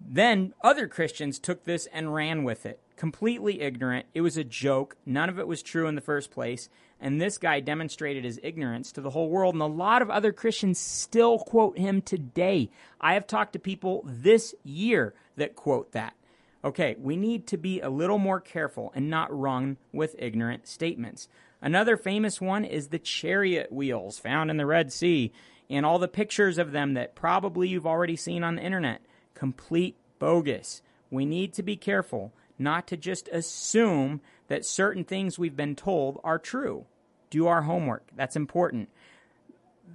Then 0.00 0.54
other 0.62 0.88
Christians 0.88 1.38
took 1.38 1.64
this 1.64 1.86
and 1.92 2.14
ran 2.14 2.42
with 2.42 2.64
it, 2.64 2.80
completely 2.96 3.60
ignorant. 3.60 4.06
It 4.14 4.22
was 4.22 4.36
a 4.36 4.44
joke. 4.44 4.96
None 5.04 5.28
of 5.28 5.38
it 5.38 5.46
was 5.46 5.62
true 5.62 5.86
in 5.86 5.94
the 5.94 6.00
first 6.00 6.30
place. 6.30 6.68
And 7.00 7.20
this 7.20 7.38
guy 7.38 7.60
demonstrated 7.60 8.24
his 8.24 8.40
ignorance 8.42 8.92
to 8.92 9.00
the 9.00 9.10
whole 9.10 9.28
world. 9.28 9.54
And 9.54 9.62
a 9.62 9.66
lot 9.66 10.02
of 10.02 10.10
other 10.10 10.32
Christians 10.32 10.78
still 10.78 11.38
quote 11.38 11.78
him 11.78 12.02
today. 12.02 12.70
I 13.00 13.14
have 13.14 13.26
talked 13.26 13.54
to 13.54 13.58
people 13.58 14.02
this 14.06 14.54
year 14.62 15.14
that 15.36 15.56
quote 15.56 15.92
that. 15.92 16.14
Okay, 16.62 16.96
we 16.98 17.16
need 17.16 17.46
to 17.48 17.56
be 17.56 17.80
a 17.80 17.88
little 17.88 18.18
more 18.18 18.40
careful 18.40 18.92
and 18.94 19.08
not 19.08 19.36
run 19.36 19.78
with 19.92 20.14
ignorant 20.18 20.66
statements. 20.66 21.26
Another 21.62 21.96
famous 21.96 22.40
one 22.40 22.64
is 22.64 22.88
the 22.88 22.98
chariot 22.98 23.70
wheels 23.70 24.18
found 24.18 24.50
in 24.50 24.56
the 24.56 24.66
Red 24.66 24.92
Sea 24.92 25.32
and 25.68 25.84
all 25.84 25.98
the 25.98 26.08
pictures 26.08 26.58
of 26.58 26.72
them 26.72 26.94
that 26.94 27.14
probably 27.14 27.68
you've 27.68 27.86
already 27.86 28.16
seen 28.16 28.42
on 28.42 28.56
the 28.56 28.62
internet. 28.62 29.02
Complete 29.34 29.96
bogus. 30.18 30.82
We 31.10 31.26
need 31.26 31.52
to 31.54 31.62
be 31.62 31.76
careful 31.76 32.32
not 32.58 32.86
to 32.88 32.96
just 32.96 33.28
assume 33.28 34.20
that 34.48 34.64
certain 34.64 35.04
things 35.04 35.38
we've 35.38 35.56
been 35.56 35.76
told 35.76 36.20
are 36.24 36.38
true. 36.38 36.86
Do 37.30 37.46
our 37.46 37.62
homework. 37.62 38.08
That's 38.16 38.36
important. 38.36 38.88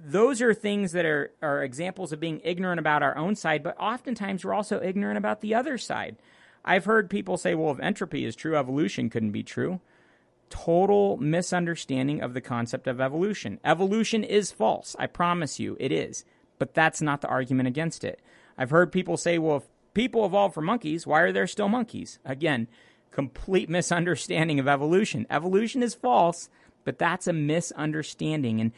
Those 0.04 0.42
are 0.42 0.54
things 0.54 0.92
that 0.92 1.04
are, 1.04 1.32
are 1.42 1.62
examples 1.62 2.12
of 2.12 2.20
being 2.20 2.40
ignorant 2.44 2.78
about 2.78 3.02
our 3.02 3.16
own 3.16 3.34
side, 3.34 3.62
but 3.62 3.78
oftentimes 3.78 4.44
we're 4.44 4.54
also 4.54 4.80
ignorant 4.82 5.18
about 5.18 5.40
the 5.40 5.54
other 5.54 5.78
side. 5.78 6.16
I've 6.64 6.84
heard 6.84 7.08
people 7.10 7.36
say, 7.36 7.54
well, 7.54 7.72
if 7.72 7.80
entropy 7.80 8.24
is 8.24 8.34
true, 8.34 8.56
evolution 8.56 9.10
couldn't 9.10 9.30
be 9.32 9.42
true. 9.42 9.80
Total 10.48 11.16
misunderstanding 11.16 12.20
of 12.20 12.34
the 12.34 12.40
concept 12.40 12.86
of 12.86 13.00
evolution. 13.00 13.58
Evolution 13.64 14.22
is 14.22 14.52
false. 14.52 14.94
I 14.98 15.06
promise 15.06 15.58
you, 15.58 15.76
it 15.80 15.92
is. 15.92 16.24
But 16.58 16.74
that's 16.74 17.02
not 17.02 17.20
the 17.20 17.28
argument 17.28 17.68
against 17.68 18.04
it. 18.04 18.20
I've 18.56 18.70
heard 18.70 18.92
people 18.92 19.16
say, 19.16 19.38
well, 19.38 19.58
if 19.58 19.64
people 19.94 20.24
evolved 20.24 20.54
from 20.54 20.64
monkeys, 20.64 21.06
why 21.06 21.20
are 21.20 21.32
there 21.32 21.46
still 21.46 21.68
monkeys? 21.68 22.18
Again, 22.24 22.68
complete 23.10 23.68
misunderstanding 23.68 24.58
of 24.58 24.68
evolution. 24.68 25.26
Evolution 25.30 25.82
is 25.82 25.94
false, 25.94 26.48
but 26.84 26.98
that's 26.98 27.26
a 27.26 27.32
misunderstanding 27.32 28.60
and 28.60 28.72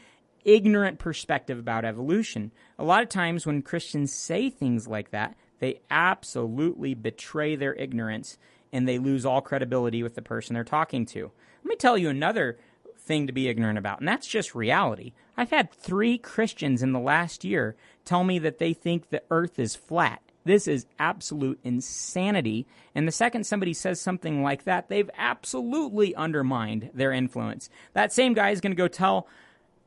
ignorant 0.45 0.99
perspective 0.99 1.59
about 1.59 1.85
evolution. 1.85 2.53
A 2.79 2.85
lot 2.85 3.03
of 3.03 3.09
times 3.09 3.47
when 3.47 3.63
Christians 3.63 4.13
say 4.13 4.49
things 4.49 4.89
like 4.89 5.11
that, 5.11 5.37
they 5.59 5.81
absolutely 5.91 6.95
betray 6.95 7.57
their 7.57 7.75
ignorance 7.75 8.39
and 8.73 8.89
they 8.89 8.99
lose 8.99 9.25
all 9.27 9.41
credibility 9.41 10.03
with 10.03 10.15
the 10.15 10.23
person 10.23 10.55
they're 10.55 10.65
talking 10.65 11.07
to. 11.07 11.31
Let 11.65 11.69
me 11.69 11.77
tell 11.77 11.99
you 11.99 12.09
another 12.09 12.59
thing 12.99 13.27
to 13.27 13.33
be 13.33 13.49
ignorant 13.49 13.79
about, 13.79 14.01
and 14.01 14.09
that's 14.09 14.27
just 14.27 14.55
reality. 14.55 15.13
I've 15.37 15.51
had 15.51 15.73
three 15.73 16.19
Christians 16.19 16.83
in 16.83 16.93
the 16.93 17.01
last 17.01 17.45
year 17.45 17.77
tell 18.05 18.25
me 18.25 18.39
that 18.41 18.59
they 18.59 18.73
think 18.73 19.09
the 19.09 19.23
earth 19.31 19.59
is 19.59 19.77
flat. 19.77 20.21
This 20.45 20.67
is 20.67 20.87
absolute 20.99 21.61
insanity. 21.63 22.67
And 22.95 23.07
the 23.07 23.13
second 23.13 23.45
somebody 23.45 23.75
says 23.75 24.01
something 24.01 24.43
like 24.43 24.65
that, 24.65 24.89
they've 24.89 25.11
absolutely 25.17 26.15
undermined 26.15 26.91
their 26.95 27.13
influence. 27.13 27.69
That 27.93 28.13
same 28.13 28.33
guy 28.33 28.51
is 28.51 28.61
going 28.61 28.73
to 28.73 28.77
go 28.77 28.89
tell 28.89 29.27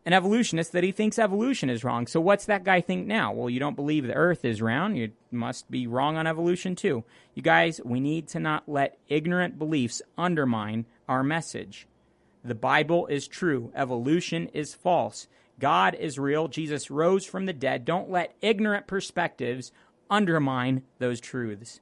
an 0.06 0.14
evolutionist 0.14 0.72
that 0.72 0.84
he 0.84 0.92
thinks 0.92 1.20
evolution 1.20 1.70
is 1.70 1.84
wrong. 1.84 2.08
So 2.08 2.20
what's 2.20 2.46
that 2.46 2.64
guy 2.64 2.82
think 2.82 3.06
now? 3.06 3.32
Well, 3.32 3.50
you 3.50 3.60
don't 3.60 3.76
believe 3.76 4.08
the 4.08 4.14
earth 4.14 4.44
is 4.44 4.62
round. 4.62 4.98
You 4.98 5.12
must 5.30 5.70
be 5.70 5.86
wrong 5.86 6.18
on 6.18 6.26
evolution 6.26 6.76
too. 6.76 7.04
You 7.36 7.44
guys, 7.44 7.80
we 7.86 8.00
need 8.00 8.28
to 8.30 8.40
not 8.40 8.68
let 8.68 8.98
ignorant 9.08 9.60
beliefs 9.60 10.02
undermine 10.18 10.86
our 11.08 11.24
message. 11.24 11.88
The 12.44 12.56
Bible 12.56 13.06
is 13.08 13.28
true. 13.28 13.72
Evolution 13.76 14.48
is 14.54 14.74
false. 14.74 15.28
God 15.60 15.94
is 15.94 16.18
real. 16.18 16.48
Jesus 16.48 16.90
rose 16.90 17.24
from 17.24 17.46
the 17.46 17.54
dead. 17.54 17.86
Don't 17.86 18.10
let 18.10 18.34
ignorant 18.42 18.88
perspectives 18.88 19.72
undermine 20.10 20.82
those 20.98 21.22
truths. 21.22 21.80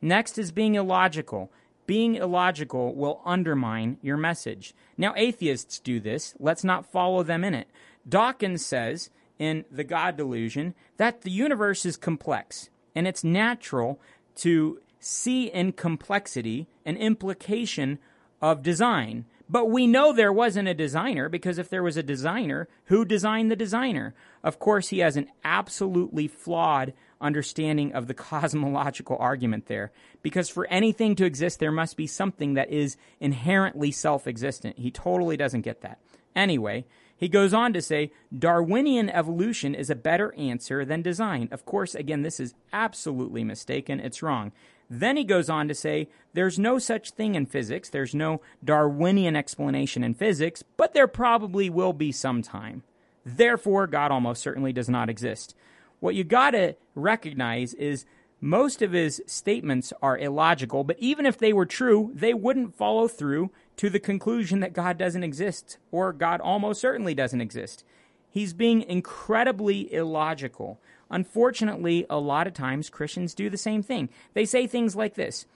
Next 0.00 0.38
is 0.38 0.52
being 0.52 0.76
illogical. 0.76 1.50
Being 1.88 2.16
illogical 2.16 2.94
will 2.94 3.22
undermine 3.24 3.96
your 4.02 4.18
message. 4.18 4.74
Now, 4.98 5.14
atheists 5.16 5.78
do 5.78 6.00
this. 6.00 6.34
Let's 6.38 6.62
not 6.62 6.84
follow 6.84 7.22
them 7.22 7.42
in 7.44 7.54
it. 7.54 7.66
Dawkins 8.06 8.62
says 8.62 9.08
in 9.38 9.64
The 9.70 9.84
God 9.84 10.14
Delusion 10.14 10.74
that 10.98 11.22
the 11.22 11.30
universe 11.30 11.86
is 11.86 11.96
complex, 11.96 12.68
and 12.94 13.08
it's 13.08 13.24
natural 13.24 13.98
to 14.36 14.82
see 15.00 15.46
in 15.46 15.72
complexity 15.72 16.66
an 16.84 16.98
implication 16.98 17.98
of 18.42 18.62
design. 18.62 19.24
But 19.48 19.70
we 19.70 19.86
know 19.86 20.12
there 20.12 20.30
wasn't 20.30 20.68
a 20.68 20.74
designer 20.74 21.30
because 21.30 21.56
if 21.56 21.70
there 21.70 21.82
was 21.82 21.96
a 21.96 22.02
designer, 22.02 22.68
who 22.84 23.06
designed 23.06 23.50
the 23.50 23.56
designer? 23.56 24.14
Of 24.44 24.58
course, 24.58 24.88
he 24.88 24.98
has 24.98 25.16
an 25.16 25.30
absolutely 25.42 26.28
flawed 26.28 26.92
understanding 27.20 27.92
of 27.92 28.06
the 28.06 28.14
cosmological 28.14 29.16
argument 29.18 29.66
there. 29.66 29.92
Because 30.22 30.48
for 30.48 30.66
anything 30.66 31.16
to 31.16 31.24
exist, 31.24 31.58
there 31.58 31.72
must 31.72 31.96
be 31.96 32.06
something 32.06 32.54
that 32.54 32.70
is 32.70 32.96
inherently 33.20 33.90
self 33.90 34.26
existent. 34.26 34.78
He 34.78 34.90
totally 34.90 35.36
doesn't 35.36 35.62
get 35.62 35.80
that. 35.82 35.98
Anyway, 36.34 36.84
he 37.16 37.28
goes 37.28 37.52
on 37.52 37.72
to 37.72 37.82
say 37.82 38.12
Darwinian 38.36 39.10
evolution 39.10 39.74
is 39.74 39.90
a 39.90 39.96
better 39.96 40.32
answer 40.36 40.84
than 40.84 41.02
design. 41.02 41.48
Of 41.50 41.64
course, 41.64 41.94
again, 41.94 42.22
this 42.22 42.38
is 42.38 42.54
absolutely 42.72 43.42
mistaken. 43.42 43.98
It's 43.98 44.22
wrong. 44.22 44.52
Then 44.88 45.16
he 45.16 45.24
goes 45.24 45.50
on 45.50 45.68
to 45.68 45.74
say 45.74 46.08
there's 46.32 46.58
no 46.58 46.78
such 46.78 47.10
thing 47.10 47.34
in 47.34 47.46
physics. 47.46 47.90
There's 47.90 48.14
no 48.14 48.40
Darwinian 48.64 49.36
explanation 49.36 50.04
in 50.04 50.14
physics, 50.14 50.62
but 50.76 50.94
there 50.94 51.08
probably 51.08 51.68
will 51.68 51.92
be 51.92 52.12
sometime. 52.12 52.84
Therefore, 53.24 53.86
God 53.86 54.10
almost 54.10 54.40
certainly 54.40 54.72
does 54.72 54.88
not 54.88 55.10
exist. 55.10 55.54
What 56.00 56.14
you 56.14 56.24
got 56.24 56.52
to 56.52 56.76
recognize 56.94 57.74
is 57.74 58.04
most 58.40 58.82
of 58.82 58.92
his 58.92 59.20
statements 59.26 59.92
are 60.00 60.16
illogical, 60.16 60.84
but 60.84 60.98
even 61.00 61.26
if 61.26 61.38
they 61.38 61.52
were 61.52 61.66
true, 61.66 62.12
they 62.14 62.34
wouldn't 62.34 62.76
follow 62.76 63.08
through 63.08 63.50
to 63.76 63.90
the 63.90 63.98
conclusion 63.98 64.60
that 64.60 64.72
God 64.72 64.96
doesn't 64.96 65.24
exist 65.24 65.78
or 65.90 66.12
God 66.12 66.40
almost 66.40 66.80
certainly 66.80 67.14
doesn't 67.14 67.40
exist. 67.40 67.84
He's 68.30 68.52
being 68.52 68.82
incredibly 68.82 69.92
illogical. 69.92 70.78
Unfortunately, 71.10 72.06
a 72.08 72.18
lot 72.18 72.46
of 72.46 72.54
times 72.54 72.90
Christians 72.90 73.34
do 73.34 73.50
the 73.50 73.56
same 73.56 73.82
thing. 73.82 74.08
They 74.34 74.44
say 74.44 74.66
things 74.66 74.94
like 74.94 75.14
this 75.14 75.46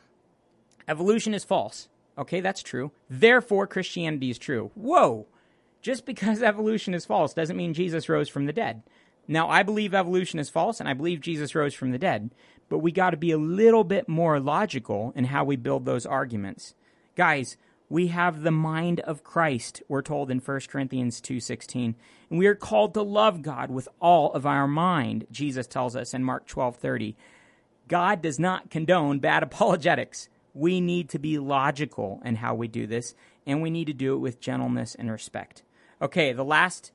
Evolution 0.89 1.35
is 1.35 1.45
false. 1.45 1.89
Okay, 2.19 2.41
that's 2.41 2.63
true. 2.63 2.91
Therefore, 3.09 3.67
Christianity 3.67 4.31
is 4.31 4.39
true. 4.39 4.71
Whoa! 4.75 5.27
Just 5.81 6.05
because 6.05 6.43
evolution 6.43 6.95
is 6.95 7.07
false 7.07 7.35
doesn't 7.35 7.57
mean 7.57 7.75
Jesus 7.75 8.09
rose 8.09 8.29
from 8.29 8.47
the 8.47 8.53
dead. 8.53 8.83
Now, 9.29 9.49
I 9.49 9.63
believe 9.63 9.95
evolution 9.95 10.39
is 10.39 10.51
false 10.51 10.81
and 10.81 10.89
I 10.89 10.95
believe 10.95 11.21
Jesus 11.21 11.55
rose 11.55 11.75
from 11.75 11.93
the 11.93 11.99
dead, 11.99 12.31
but 12.69 12.79
we 12.79 12.93
got 12.93 13.11
to 13.11 13.17
be 13.17 13.31
a 13.31 13.39
little 13.39 13.85
bit 13.85 14.09
more 14.09 14.41
logical 14.41 15.13
in 15.15 15.25
how 15.27 15.45
we 15.45 15.57
build 15.57 15.85
those 15.85 16.07
arguments. 16.07 16.75
Guys, 17.17 17.57
we 17.93 18.07
have 18.07 18.43
the 18.43 18.51
mind 18.51 19.01
of 19.01 19.23
Christ, 19.23 19.83
we're 19.87 20.01
told 20.01 20.31
in 20.31 20.41
1 20.41 20.61
Corinthians 20.71 21.21
2:16. 21.21 21.95
And 22.31 22.39
we 22.39 22.47
are 22.47 22.55
called 22.55 22.95
to 22.95 23.03
love 23.03 23.43
God 23.43 23.71
with 23.71 23.87
all 24.01 24.33
of 24.33 24.47
our 24.47 24.67
mind, 24.67 25.27
Jesus 25.31 25.67
tells 25.67 25.95
us 25.95 26.15
in 26.15 26.25
Mark 26.25 26.47
12:30. 26.47 27.15
God 27.89 28.23
does 28.23 28.39
not 28.39 28.71
condone 28.71 29.19
bad 29.19 29.43
apologetics. 29.43 30.31
We 30.55 30.81
need 30.81 31.11
to 31.11 31.19
be 31.19 31.39
logical 31.39 32.23
in 32.25 32.37
how 32.37 32.55
we 32.55 32.67
do 32.67 32.87
this, 32.87 33.15
and 33.47 33.61
we 33.61 33.69
need 33.69 33.89
to 33.89 33.93
do 33.93 34.15
it 34.15 34.21
with 34.21 34.41
gentleness 34.41 34.95
and 34.95 35.11
respect. 35.11 35.63
Okay, 36.01 36.33
the 36.33 36.45
last 36.45 36.93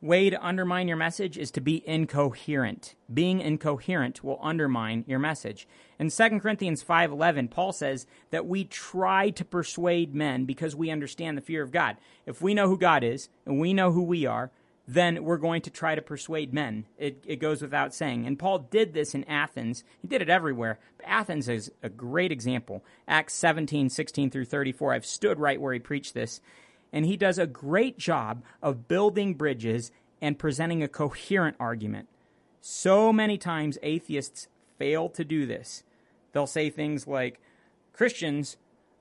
way 0.00 0.30
to 0.30 0.46
undermine 0.46 0.88
your 0.88 0.96
message 0.96 1.36
is 1.36 1.50
to 1.50 1.60
be 1.60 1.86
incoherent. 1.86 2.94
Being 3.12 3.40
incoherent 3.40 4.24
will 4.24 4.38
undermine 4.42 5.04
your 5.06 5.18
message. 5.18 5.68
In 5.98 6.10
2 6.10 6.40
Corinthians 6.40 6.82
5:11, 6.82 7.48
Paul 7.48 7.72
says 7.72 8.06
that 8.30 8.46
we 8.46 8.64
try 8.64 9.30
to 9.30 9.44
persuade 9.44 10.14
men 10.14 10.46
because 10.46 10.74
we 10.74 10.90
understand 10.90 11.36
the 11.36 11.42
fear 11.42 11.62
of 11.62 11.72
God. 11.72 11.96
If 12.26 12.40
we 12.40 12.54
know 12.54 12.68
who 12.68 12.78
God 12.78 13.04
is 13.04 13.28
and 13.44 13.60
we 13.60 13.74
know 13.74 13.92
who 13.92 14.02
we 14.02 14.24
are, 14.24 14.50
then 14.88 15.22
we're 15.22 15.36
going 15.36 15.62
to 15.62 15.70
try 15.70 15.94
to 15.94 16.02
persuade 16.02 16.52
men. 16.52 16.86
It, 16.98 17.22
it 17.24 17.36
goes 17.36 17.62
without 17.62 17.94
saying. 17.94 18.26
And 18.26 18.38
Paul 18.38 18.58
did 18.58 18.92
this 18.92 19.14
in 19.14 19.22
Athens. 19.24 19.84
He 20.00 20.08
did 20.08 20.22
it 20.22 20.28
everywhere. 20.28 20.80
But 20.96 21.06
Athens 21.06 21.48
is 21.48 21.70
a 21.82 21.88
great 21.88 22.32
example. 22.32 22.82
Acts 23.06 23.34
17, 23.34 23.88
16 23.88 24.30
through 24.30 24.46
34. 24.46 24.94
I've 24.94 25.06
stood 25.06 25.38
right 25.38 25.60
where 25.60 25.72
he 25.72 25.78
preached 25.78 26.14
this 26.14 26.40
and 26.92 27.06
he 27.06 27.16
does 27.16 27.38
a 27.38 27.46
great 27.46 27.98
job 27.98 28.42
of 28.62 28.88
building 28.88 29.34
bridges 29.34 29.90
and 30.20 30.38
presenting 30.38 30.82
a 30.82 30.88
coherent 30.88 31.56
argument. 31.58 32.08
So 32.60 33.12
many 33.12 33.38
times 33.38 33.78
atheists 33.82 34.48
fail 34.78 35.08
to 35.10 35.24
do 35.24 35.46
this. 35.46 35.82
They'll 36.32 36.46
say 36.46 36.70
things 36.70 37.06
like 37.06 37.40
Christians 37.92 38.56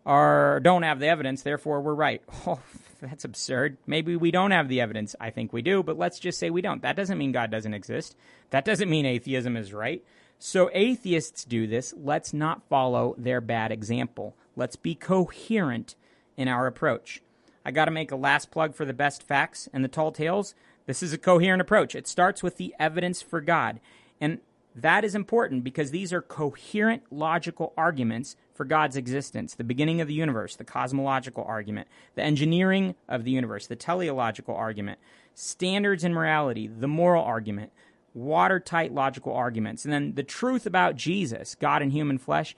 are 0.05 0.59
don't 0.61 0.83
have 0.83 0.99
the 0.99 1.07
evidence, 1.07 1.41
therefore 1.41 1.81
we're 1.81 1.93
right. 1.93 2.21
Oh, 2.47 2.59
that's 3.01 3.23
absurd. 3.23 3.77
Maybe 3.87 4.17
we 4.17 4.29
don't 4.29 4.51
have 4.51 4.67
the 4.67 4.81
evidence. 4.81 5.15
I 5.21 5.29
think 5.29 5.53
we 5.53 5.61
do, 5.61 5.81
but 5.83 5.97
let's 5.97 6.19
just 6.19 6.37
say 6.37 6.49
we 6.49 6.61
don't. 6.61 6.81
That 6.81 6.97
doesn't 6.97 7.17
mean 7.17 7.31
God 7.31 7.49
doesn't 7.49 7.73
exist. 7.73 8.17
That 8.49 8.65
doesn't 8.65 8.89
mean 8.89 9.05
atheism 9.05 9.55
is 9.55 9.71
right. 9.71 10.03
So 10.37 10.69
atheists 10.73 11.45
do 11.45 11.65
this. 11.65 11.93
Let's 11.97 12.33
not 12.33 12.67
follow 12.67 13.15
their 13.17 13.39
bad 13.39 13.71
example. 13.71 14.35
Let's 14.55 14.75
be 14.75 14.95
coherent 14.95 15.95
in 16.35 16.49
our 16.49 16.67
approach. 16.67 17.21
I 17.65 17.71
got 17.71 17.85
to 17.85 17.91
make 17.91 18.11
a 18.11 18.15
last 18.15 18.51
plug 18.51 18.75
for 18.75 18.85
the 18.85 18.93
best 18.93 19.23
facts 19.23 19.67
and 19.73 19.83
the 19.83 19.89
tall 19.89 20.11
tales. 20.11 20.55
This 20.85 21.03
is 21.03 21.13
a 21.13 21.17
coherent 21.17 21.61
approach. 21.61 21.95
It 21.95 22.07
starts 22.07 22.41
with 22.41 22.57
the 22.57 22.73
evidence 22.79 23.21
for 23.21 23.41
God. 23.41 23.79
And 24.19 24.39
that 24.75 25.03
is 25.03 25.15
important 25.15 25.63
because 25.63 25.91
these 25.91 26.13
are 26.13 26.21
coherent 26.21 27.03
logical 27.11 27.73
arguments 27.77 28.35
for 28.53 28.65
God's 28.65 28.95
existence 28.95 29.55
the 29.55 29.63
beginning 29.63 30.01
of 30.01 30.07
the 30.07 30.13
universe, 30.13 30.55
the 30.55 30.63
cosmological 30.63 31.43
argument, 31.43 31.87
the 32.15 32.23
engineering 32.23 32.95
of 33.07 33.23
the 33.23 33.31
universe, 33.31 33.67
the 33.67 33.75
teleological 33.75 34.55
argument, 34.55 34.99
standards 35.33 36.03
in 36.03 36.13
morality, 36.13 36.67
the 36.67 36.87
moral 36.87 37.23
argument, 37.23 37.71
watertight 38.13 38.93
logical 38.93 39.33
arguments, 39.33 39.85
and 39.85 39.93
then 39.93 40.13
the 40.15 40.23
truth 40.23 40.65
about 40.65 40.95
Jesus, 40.95 41.55
God 41.55 41.81
in 41.81 41.91
human 41.91 42.17
flesh, 42.17 42.55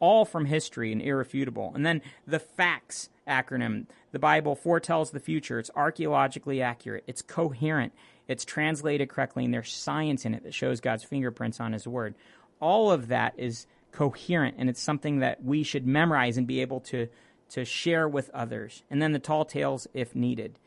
all 0.00 0.24
from 0.24 0.46
history 0.46 0.92
and 0.92 1.00
irrefutable. 1.00 1.72
And 1.74 1.84
then 1.84 2.02
the 2.26 2.38
facts 2.38 3.08
acronym. 3.26 3.86
The 4.12 4.18
Bible 4.18 4.54
foretells 4.54 5.10
the 5.10 5.20
future. 5.20 5.58
It's 5.58 5.70
archaeologically 5.74 6.62
accurate. 6.62 7.04
It's 7.06 7.22
coherent. 7.22 7.92
It's 8.28 8.44
translated 8.44 9.08
correctly, 9.08 9.44
and 9.44 9.52
there's 9.52 9.72
science 9.72 10.24
in 10.24 10.34
it 10.34 10.44
that 10.44 10.54
shows 10.54 10.80
God's 10.80 11.04
fingerprints 11.04 11.60
on 11.60 11.72
His 11.72 11.86
Word. 11.86 12.14
All 12.60 12.90
of 12.90 13.08
that 13.08 13.34
is 13.36 13.66
coherent, 13.92 14.56
and 14.58 14.68
it's 14.68 14.80
something 14.80 15.20
that 15.20 15.44
we 15.44 15.62
should 15.62 15.86
memorize 15.86 16.36
and 16.36 16.46
be 16.46 16.60
able 16.60 16.80
to, 16.80 17.08
to 17.50 17.64
share 17.64 18.08
with 18.08 18.30
others. 18.30 18.82
And 18.90 19.00
then 19.00 19.12
the 19.12 19.18
tall 19.18 19.44
tales 19.44 19.86
if 19.92 20.14
needed. 20.14 20.58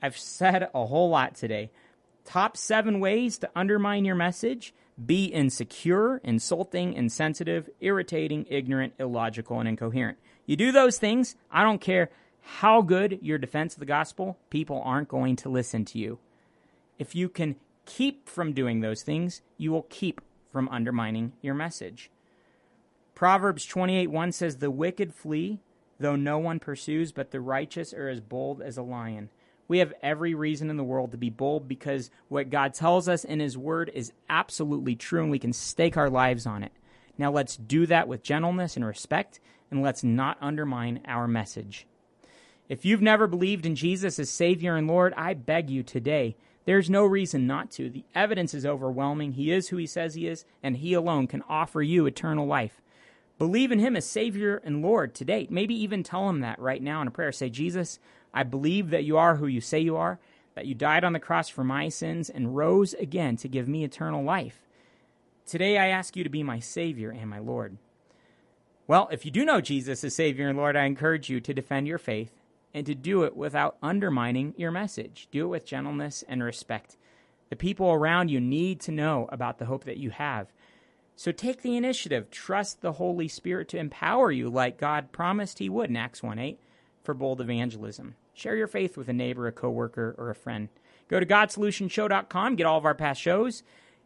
I've 0.00 0.16
said 0.18 0.68
a 0.74 0.86
whole 0.86 1.10
lot 1.10 1.34
today. 1.34 1.70
Top 2.24 2.56
seven 2.56 3.00
ways 3.00 3.38
to 3.38 3.50
undermine 3.56 4.04
your 4.04 4.14
message 4.14 4.74
be 5.04 5.26
insecure, 5.26 6.18
insulting, 6.24 6.92
insensitive, 6.92 7.68
irritating, 7.80 8.46
ignorant, 8.48 8.94
illogical, 8.98 9.60
and 9.60 9.68
incoherent. 9.68 10.18
You 10.46 10.56
do 10.56 10.72
those 10.72 10.98
things, 10.98 11.36
I 11.50 11.62
don't 11.62 11.80
care 11.80 12.10
how 12.40 12.80
good 12.80 13.18
your 13.20 13.38
defense 13.38 13.74
of 13.74 13.80
the 13.80 13.86
gospel, 13.86 14.38
people 14.48 14.80
aren't 14.84 15.08
going 15.08 15.36
to 15.36 15.48
listen 15.48 15.84
to 15.86 15.98
you. 15.98 16.18
If 16.98 17.14
you 17.14 17.28
can 17.28 17.56
keep 17.84 18.28
from 18.28 18.52
doing 18.52 18.80
those 18.80 19.02
things, 19.02 19.42
you 19.56 19.70
will 19.70 19.86
keep 19.90 20.20
from 20.50 20.68
undermining 20.70 21.32
your 21.42 21.54
message. 21.54 22.10
Proverbs 23.14 23.66
28 23.66 24.10
1 24.10 24.32
says, 24.32 24.56
The 24.56 24.70
wicked 24.70 25.14
flee, 25.14 25.60
though 26.00 26.16
no 26.16 26.38
one 26.38 26.58
pursues, 26.58 27.12
but 27.12 27.30
the 27.30 27.40
righteous 27.40 27.92
are 27.92 28.08
as 28.08 28.20
bold 28.20 28.62
as 28.62 28.78
a 28.78 28.82
lion. 28.82 29.28
We 29.68 29.78
have 29.78 29.92
every 30.02 30.34
reason 30.34 30.70
in 30.70 30.78
the 30.78 30.84
world 30.84 31.12
to 31.12 31.18
be 31.18 31.30
bold 31.30 31.68
because 31.68 32.10
what 32.28 32.50
God 32.50 32.74
tells 32.74 33.08
us 33.08 33.24
in 33.24 33.38
His 33.38 33.56
Word 33.56 33.90
is 33.94 34.12
absolutely 34.28 34.96
true 34.96 35.22
and 35.22 35.30
we 35.30 35.38
can 35.38 35.52
stake 35.52 35.96
our 35.96 36.10
lives 36.10 36.46
on 36.46 36.62
it. 36.62 36.72
Now 37.18 37.30
let's 37.30 37.56
do 37.56 37.84
that 37.86 38.08
with 38.08 38.22
gentleness 38.22 38.76
and 38.76 38.84
respect 38.84 39.40
and 39.70 39.82
let's 39.82 40.02
not 40.02 40.38
undermine 40.40 41.02
our 41.06 41.28
message. 41.28 41.86
If 42.68 42.84
you've 42.84 43.02
never 43.02 43.26
believed 43.26 43.66
in 43.66 43.74
Jesus 43.74 44.18
as 44.18 44.30
Savior 44.30 44.76
and 44.76 44.86
Lord, 44.86 45.14
I 45.16 45.34
beg 45.34 45.70
you 45.70 45.82
today, 45.82 46.36
there's 46.64 46.90
no 46.90 47.04
reason 47.04 47.46
not 47.46 47.70
to. 47.72 47.88
The 47.88 48.04
evidence 48.14 48.52
is 48.52 48.66
overwhelming. 48.66 49.32
He 49.32 49.50
is 49.50 49.68
who 49.68 49.78
He 49.78 49.86
says 49.86 50.14
He 50.14 50.26
is, 50.26 50.44
and 50.62 50.76
He 50.76 50.92
alone 50.92 51.26
can 51.26 51.42
offer 51.48 51.80
you 51.80 52.04
eternal 52.04 52.46
life. 52.46 52.82
Believe 53.38 53.72
in 53.72 53.78
Him 53.78 53.96
as 53.96 54.04
Savior 54.04 54.60
and 54.64 54.82
Lord 54.82 55.14
today. 55.14 55.46
Maybe 55.48 55.74
even 55.74 56.02
tell 56.02 56.28
Him 56.28 56.40
that 56.40 56.58
right 56.58 56.82
now 56.82 57.00
in 57.00 57.08
a 57.08 57.10
prayer. 57.10 57.32
Say, 57.32 57.48
Jesus, 57.48 57.98
I 58.32 58.42
believe 58.42 58.90
that 58.90 59.04
you 59.04 59.16
are 59.16 59.36
who 59.36 59.46
you 59.46 59.60
say 59.60 59.80
you 59.80 59.96
are, 59.96 60.18
that 60.54 60.66
you 60.66 60.74
died 60.74 61.04
on 61.04 61.12
the 61.12 61.20
cross 61.20 61.48
for 61.48 61.64
my 61.64 61.88
sins 61.88 62.28
and 62.28 62.56
rose 62.56 62.94
again 62.94 63.36
to 63.36 63.48
give 63.48 63.68
me 63.68 63.84
eternal 63.84 64.24
life. 64.24 64.60
Today 65.46 65.78
I 65.78 65.88
ask 65.88 66.16
you 66.16 66.24
to 66.24 66.30
be 66.30 66.42
my 66.42 66.58
Savior 66.58 67.10
and 67.10 67.30
my 67.30 67.38
Lord. 67.38 67.78
Well, 68.86 69.08
if 69.12 69.24
you 69.24 69.30
do 69.30 69.44
know 69.44 69.60
Jesus 69.60 70.02
as 70.02 70.14
Savior 70.14 70.48
and 70.48 70.58
Lord, 70.58 70.76
I 70.76 70.84
encourage 70.84 71.30
you 71.30 71.40
to 71.40 71.54
defend 71.54 71.86
your 71.86 71.98
faith 71.98 72.32
and 72.74 72.86
to 72.86 72.94
do 72.94 73.22
it 73.22 73.36
without 73.36 73.76
undermining 73.82 74.54
your 74.56 74.70
message. 74.70 75.28
Do 75.30 75.44
it 75.44 75.48
with 75.48 75.66
gentleness 75.66 76.24
and 76.28 76.42
respect. 76.42 76.96
The 77.50 77.56
people 77.56 77.90
around 77.90 78.30
you 78.30 78.40
need 78.40 78.80
to 78.80 78.92
know 78.92 79.28
about 79.30 79.58
the 79.58 79.66
hope 79.66 79.84
that 79.84 79.96
you 79.96 80.10
have. 80.10 80.48
So 81.16 81.32
take 81.32 81.62
the 81.62 81.76
initiative. 81.76 82.30
Trust 82.30 82.80
the 82.80 82.92
Holy 82.92 83.28
Spirit 83.28 83.68
to 83.68 83.78
empower 83.78 84.30
you 84.30 84.48
like 84.48 84.78
God 84.78 85.12
promised 85.12 85.58
He 85.58 85.68
would 85.68 85.90
in 85.90 85.96
Acts 85.96 86.22
1 86.22 86.38
8 86.38 86.60
for 87.08 87.14
bold 87.14 87.40
evangelism. 87.40 88.16
Share 88.34 88.54
your 88.54 88.66
faith 88.66 88.98
with 88.98 89.08
a 89.08 89.14
neighbor, 89.14 89.46
a 89.46 89.52
coworker, 89.52 90.14
or 90.18 90.28
a 90.28 90.34
friend. 90.34 90.68
Go 91.08 91.18
to 91.18 91.24
GodSolutionShow.com, 91.24 92.56
get 92.56 92.66
all 92.66 92.76
of 92.76 92.84
our 92.84 92.94
past 92.94 93.18
shows, 93.18 93.62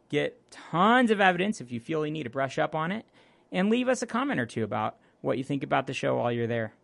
get 0.08 0.40
tons 0.52 1.10
of 1.10 1.20
evidence 1.20 1.60
if 1.60 1.72
you 1.72 1.80
feel 1.80 2.06
you 2.06 2.12
need 2.12 2.22
to 2.22 2.30
brush 2.30 2.60
up 2.60 2.76
on 2.76 2.92
it, 2.92 3.04
and 3.50 3.70
leave 3.70 3.88
us 3.88 4.02
a 4.02 4.06
comment 4.06 4.38
or 4.38 4.46
two 4.46 4.62
about 4.62 4.98
what 5.20 5.36
you 5.36 5.42
think 5.42 5.64
about 5.64 5.88
the 5.88 5.92
show 5.92 6.14
while 6.14 6.30
you're 6.30 6.46
there. 6.46 6.74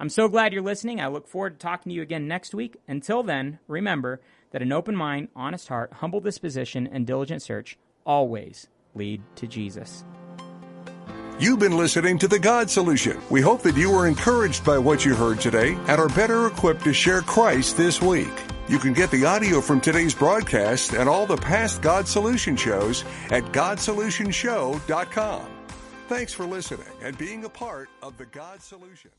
I'm 0.00 0.08
so 0.08 0.28
glad 0.28 0.54
you're 0.54 0.62
listening. 0.62 0.98
I 0.98 1.08
look 1.08 1.28
forward 1.28 1.60
to 1.60 1.62
talking 1.62 1.90
to 1.90 1.94
you 1.94 2.00
again 2.00 2.26
next 2.26 2.54
week. 2.54 2.76
Until 2.88 3.22
then, 3.22 3.58
remember 3.68 4.22
that 4.52 4.62
an 4.62 4.72
open 4.72 4.96
mind, 4.96 5.28
honest 5.36 5.68
heart, 5.68 5.92
humble 5.92 6.20
disposition, 6.20 6.88
and 6.90 7.06
diligent 7.06 7.42
search 7.42 7.76
always 8.06 8.68
lead 8.94 9.20
to 9.34 9.46
Jesus. 9.46 10.06
You've 11.38 11.58
been 11.58 11.76
listening 11.76 12.18
to 12.20 12.28
The 12.28 12.38
God 12.38 12.70
Solution. 12.70 13.20
We 13.28 13.42
hope 13.42 13.60
that 13.64 13.76
you 13.76 13.90
were 13.90 14.06
encouraged 14.06 14.64
by 14.64 14.78
what 14.78 15.04
you 15.04 15.14
heard 15.14 15.38
today 15.38 15.74
and 15.86 16.00
are 16.00 16.08
better 16.08 16.46
equipped 16.46 16.84
to 16.84 16.94
share 16.94 17.20
Christ 17.20 17.76
this 17.76 18.00
week. 18.00 18.32
You 18.68 18.78
can 18.78 18.94
get 18.94 19.10
the 19.10 19.26
audio 19.26 19.60
from 19.60 19.82
today's 19.82 20.14
broadcast 20.14 20.94
and 20.94 21.10
all 21.10 21.26
the 21.26 21.36
past 21.36 21.82
God 21.82 22.08
Solution 22.08 22.56
shows 22.56 23.04
at 23.30 23.44
GodSolutionShow.com. 23.52 25.46
Thanks 26.08 26.32
for 26.32 26.46
listening 26.46 26.86
and 27.02 27.18
being 27.18 27.44
a 27.44 27.50
part 27.50 27.90
of 28.02 28.16
The 28.16 28.24
God 28.24 28.62
Solution. 28.62 29.10